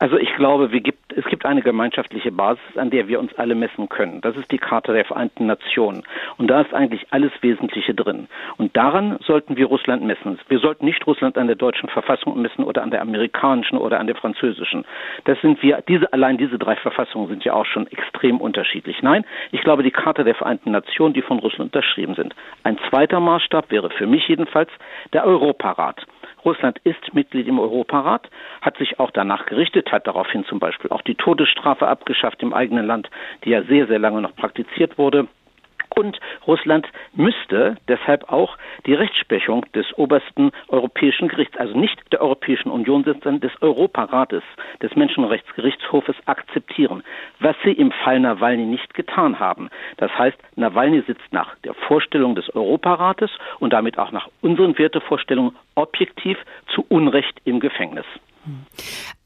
[0.00, 3.88] Also ich glaube, gibt, es gibt eine gemeinschaftliche Basis, an der wir uns alle messen
[3.88, 4.20] können.
[4.20, 6.04] Das ist die Charta der Vereinten Nationen.
[6.36, 8.28] Und da ist eigentlich alles Wesentliche drin.
[8.58, 10.38] Und daran sollten wir Russland messen.
[10.48, 14.06] Wir sollten nicht Russland an der deutschen Verfassung messen oder an der amerikanischen oder an
[14.06, 14.84] der französischen.
[15.24, 19.02] Das sind wir, diese, allein diese drei Verfassungen sind ja auch schon extrem unterschiedlich.
[19.02, 22.36] Nein, ich glaube, die Charta der Vereinten Nationen, die von Russland unterschrieben sind.
[22.62, 24.70] Ein zweiter Maßstab wäre für mich jedenfalls
[25.12, 26.06] der Europarat.
[26.44, 28.28] Russland ist Mitglied im Europarat,
[28.60, 32.86] hat sich auch danach gerichtet, hat daraufhin zum Beispiel auch die Todesstrafe abgeschafft im eigenen
[32.86, 33.10] Land,
[33.44, 35.28] die ja sehr, sehr lange noch praktiziert wurde.
[35.98, 42.70] Und Russland müsste deshalb auch die Rechtsprechung des obersten europäischen Gerichts, also nicht der Europäischen
[42.70, 44.42] Union, sondern des Europarates,
[44.82, 47.02] des Menschenrechtsgerichtshofes akzeptieren,
[47.40, 49.70] was sie im Fall Nawalny nicht getan haben.
[49.96, 55.56] Das heißt, Nawalny sitzt nach der Vorstellung des Europarates und damit auch nach unseren Wertevorstellungen
[55.74, 58.06] objektiv zu Unrecht im Gefängnis.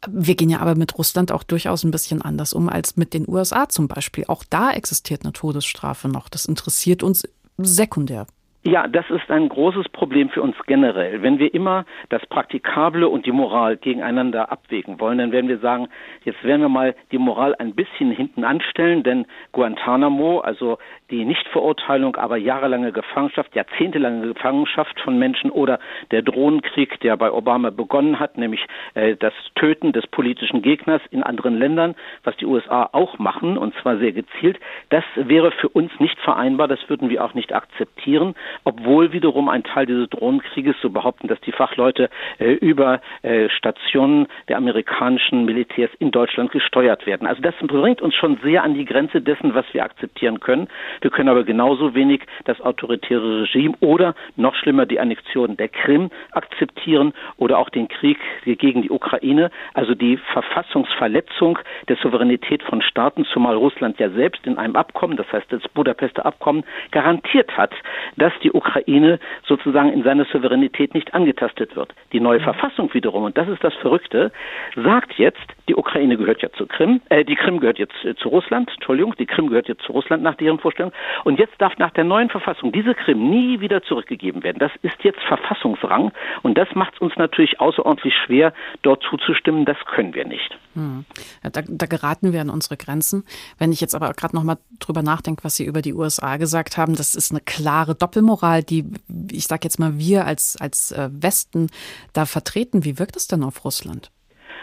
[0.09, 3.29] Wir gehen ja aber mit Russland auch durchaus ein bisschen anders um als mit den
[3.29, 4.25] USA zum Beispiel.
[4.27, 6.29] Auch da existiert eine Todesstrafe noch.
[6.29, 7.23] Das interessiert uns
[7.59, 8.27] sekundär.
[8.65, 11.21] Ja, das ist ein großes Problem für uns generell.
[11.21, 15.89] Wenn wir immer das Praktikable und die Moral gegeneinander abwägen wollen, dann werden wir sagen,
[16.25, 20.79] jetzt werden wir mal die Moral ein bisschen hinten anstellen, denn Guantanamo, also
[21.11, 25.81] die Nichtverurteilung, aber jahrelange Gefangenschaft, jahrzehntelange Gefangenschaft von Menschen oder
[26.13, 31.25] der Drohnenkrieg, der bei Obama begonnen hat, nämlich äh, das Töten des politischen Gegners in
[31.25, 34.61] anderen Ländern, was die USA auch machen, und zwar sehr gezielt,
[34.91, 39.65] das wäre für uns nicht vereinbar, das würden wir auch nicht akzeptieren obwohl wiederum ein
[39.65, 45.91] Teil dieses Drohnenkrieges, so behaupten dass die Fachleute, äh, über äh, Stationen der amerikanischen Militärs
[45.99, 47.27] in Deutschland gesteuert werden.
[47.27, 50.69] Also das bringt uns schon sehr an die Grenze dessen, was wir akzeptieren können.
[51.01, 56.11] Wir können aber genauso wenig das autoritäre Regime oder noch schlimmer die Annexion der Krim
[56.33, 63.25] akzeptieren oder auch den Krieg gegen die Ukraine, also die Verfassungsverletzung der Souveränität von Staaten,
[63.25, 67.73] zumal Russland ja selbst in einem Abkommen, das heißt das Budapester Abkommen, garantiert hat,
[68.17, 71.95] dass die Ukraine sozusagen in seiner Souveränität nicht angetastet wird.
[72.13, 72.45] Die neue mhm.
[72.45, 74.33] Verfassung wiederum, und das ist das Verrückte,
[74.77, 78.29] sagt jetzt, die Ukraine gehört ja zur Krim, äh, die Krim gehört jetzt äh, zu
[78.29, 80.93] Russland, Entschuldigung, die Krim gehört jetzt zu Russland nach deren Vorstellung.
[81.25, 84.59] Und jetzt darf nach der neuen Verfassung diese Krim nie wieder zurückgegeben werden.
[84.59, 86.13] Das ist jetzt Verfassungsrang
[86.43, 89.65] und das macht es uns natürlich außerordentlich schwer, dort zuzustimmen.
[89.65, 90.59] Das können wir nicht.
[90.75, 91.05] Hm.
[91.43, 93.25] Da, da, geraten wir an unsere Grenzen.
[93.59, 96.77] Wenn ich jetzt aber gerade noch mal drüber nachdenke, was Sie über die USA gesagt
[96.77, 98.32] haben, das ist eine klare Doppelmoral,
[98.63, 98.85] die,
[99.31, 101.69] ich sage jetzt mal, wir als, als äh, Westen
[102.13, 102.85] da vertreten.
[102.85, 104.11] Wie wirkt das denn auf Russland?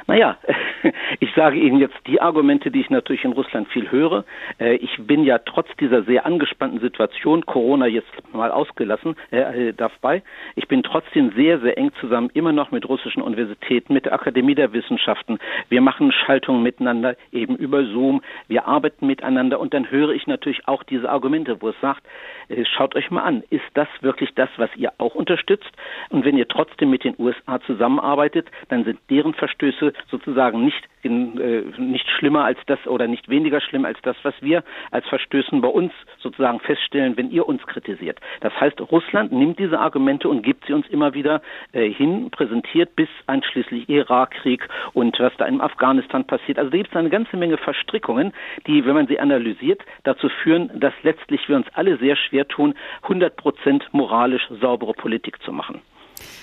[0.08, 0.38] Naja,
[1.20, 4.26] ich sage Ihnen jetzt die Argumente, die ich natürlich in Russland viel höre.
[4.60, 9.94] Äh, ich bin ja trotz dieser sehr angespannten Situation, Corona jetzt mal ausgelassen, äh, darf
[10.02, 10.24] bei,
[10.56, 14.56] ich bin trotzdem sehr, sehr eng zusammen, immer noch mit russischen Universitäten, mit der Akademie
[14.56, 15.40] der Wissenschaften.
[15.70, 18.22] Wir machen Schaltungen miteinander, eben über Zoom.
[18.48, 22.04] Wir arbeiten miteinander und dann höre ich natürlich auch diese Argumente, wo es sagt,
[22.50, 25.72] äh, schaut euch mal an, ist das wirklich das, was ihr auch unterstützt?
[26.10, 31.64] Und wenn ihr trotzdem mit den USA zusammenarbeitet, dann sind deren Verstöße sozusagen nicht, äh,
[31.82, 35.68] nicht schlimmer als das oder nicht weniger schlimm als das, was wir als Verstößen bei
[35.68, 38.20] uns sozusagen feststellen, wenn ihr uns kritisiert.
[38.42, 41.42] Das heißt, Russland nimmt diese Argumente und gibt sie uns immer wieder
[41.72, 46.60] äh, hin, präsentiert bis einschließlich Irakkrieg und was da in Afghanistan passiert.
[46.60, 48.34] Also da gibt es eine ganze Menge Verstrickungen,
[48.68, 52.76] die, wenn man sie analysiert, dazu führen, dass letztlich wir uns alle sehr schwer tun,
[53.04, 55.82] 100 Prozent moralisch saubere Politik zu machen.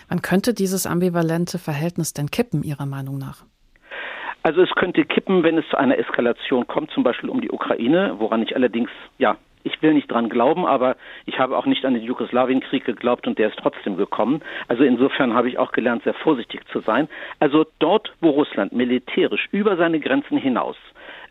[0.09, 3.45] Wann könnte dieses ambivalente Verhältnis denn kippen, Ihrer Meinung nach?
[4.47, 8.14] Also es könnte kippen, wenn es zu einer Eskalation kommt, zum Beispiel um die Ukraine,
[8.18, 10.94] woran ich allerdings, ja, ich will nicht dran glauben, aber
[11.24, 14.42] ich habe auch nicht an den Jugoslawienkrieg geglaubt und der ist trotzdem gekommen.
[14.68, 17.09] Also insofern habe ich auch gelernt, sehr vorsichtig zu sein.
[17.40, 20.76] Also dort, wo Russland militärisch über seine Grenzen hinaus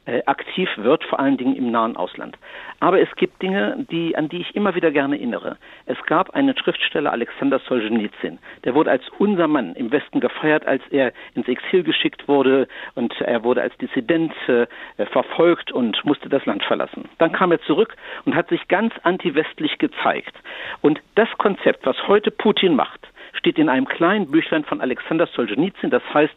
[0.05, 2.37] äh, aktiv wird, vor allen Dingen im nahen Ausland.
[2.79, 5.57] Aber es gibt Dinge, die, an die ich immer wieder gerne erinnere.
[5.85, 10.83] Es gab einen Schriftsteller, Alexander Solzhenitsyn, der wurde als unser Mann im Westen gefeiert, als
[10.91, 14.67] er ins Exil geschickt wurde und er wurde als Dissident äh,
[15.07, 17.09] verfolgt und musste das Land verlassen.
[17.17, 17.95] Dann kam er zurück
[18.25, 20.35] und hat sich ganz antiwestlich gezeigt.
[20.81, 23.07] Und das Konzept, was heute Putin macht,
[23.37, 26.35] steht in einem kleinen Büchlein von Alexander Solzhenitsyn, das heißt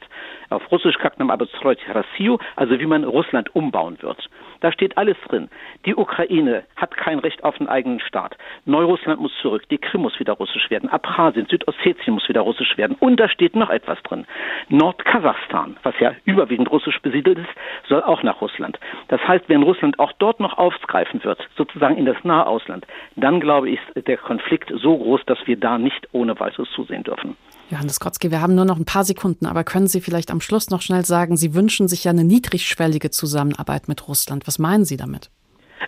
[0.51, 4.29] auf Russisch Kaknam Abostroit Rassiu, also wie man Russland umbauen wird.
[4.61, 5.49] Da steht alles drin.
[5.87, 8.37] Die Ukraine hat kein Recht auf einen eigenen Staat.
[8.65, 9.69] Neurussland muss zurück.
[9.71, 10.89] Die Krim muss wieder russisch werden.
[10.89, 12.97] Abchasien, Südossetien muss wieder russisch werden.
[13.01, 14.27] Und da steht noch etwas drin.
[14.69, 17.49] Nordkasachstan, was ja überwiegend russisch besiedelt ist,
[17.89, 18.79] soll auch nach Russland.
[19.09, 22.87] Das heißt, wenn Russland auch dort noch aufgreifen wird, sozusagen in das nahe Ausland,
[23.17, 27.05] dann glaube ich, ist der Konflikt so groß, dass wir da nicht ohne weiteres zusehen
[27.05, 27.37] dürfen.
[27.71, 30.71] Johannes Kotzke, wir haben nur noch ein paar Sekunden, aber können Sie vielleicht am Schluss
[30.71, 34.47] noch schnell sagen, Sie wünschen sich ja eine niedrigschwellige Zusammenarbeit mit Russland.
[34.47, 35.31] Was meinen Sie damit?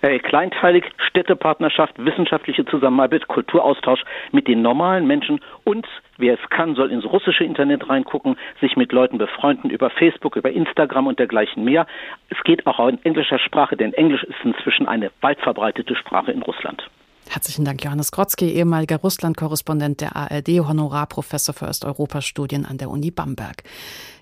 [0.03, 5.87] Äh, kleinteilig, Städtepartnerschaft, wissenschaftliche Zusammenarbeit, Kulturaustausch mit den normalen Menschen und
[6.18, 10.51] wer es kann, soll ins russische Internet reingucken, sich mit Leuten befreunden über Facebook, über
[10.51, 11.87] Instagram und dergleichen mehr.
[12.28, 16.43] Es geht auch in englischer Sprache, denn Englisch ist inzwischen eine weit verbreitete Sprache in
[16.43, 16.89] Russland.
[17.33, 23.62] Herzlichen Dank, Johannes Krotzki, ehemaliger Russland-Korrespondent der ARD, Honorarprofessor für Osteuropa-Studien an der Uni Bamberg.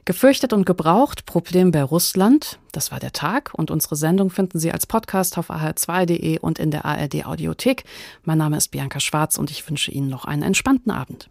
[0.05, 2.59] Gefürchtet und gebraucht, Problem bei Russland.
[2.71, 6.71] Das war der Tag und unsere Sendung finden Sie als Podcast auf ahr2.de und in
[6.71, 7.85] der ARD Audiothek.
[8.25, 11.31] Mein Name ist Bianca Schwarz und ich wünsche Ihnen noch einen entspannten Abend.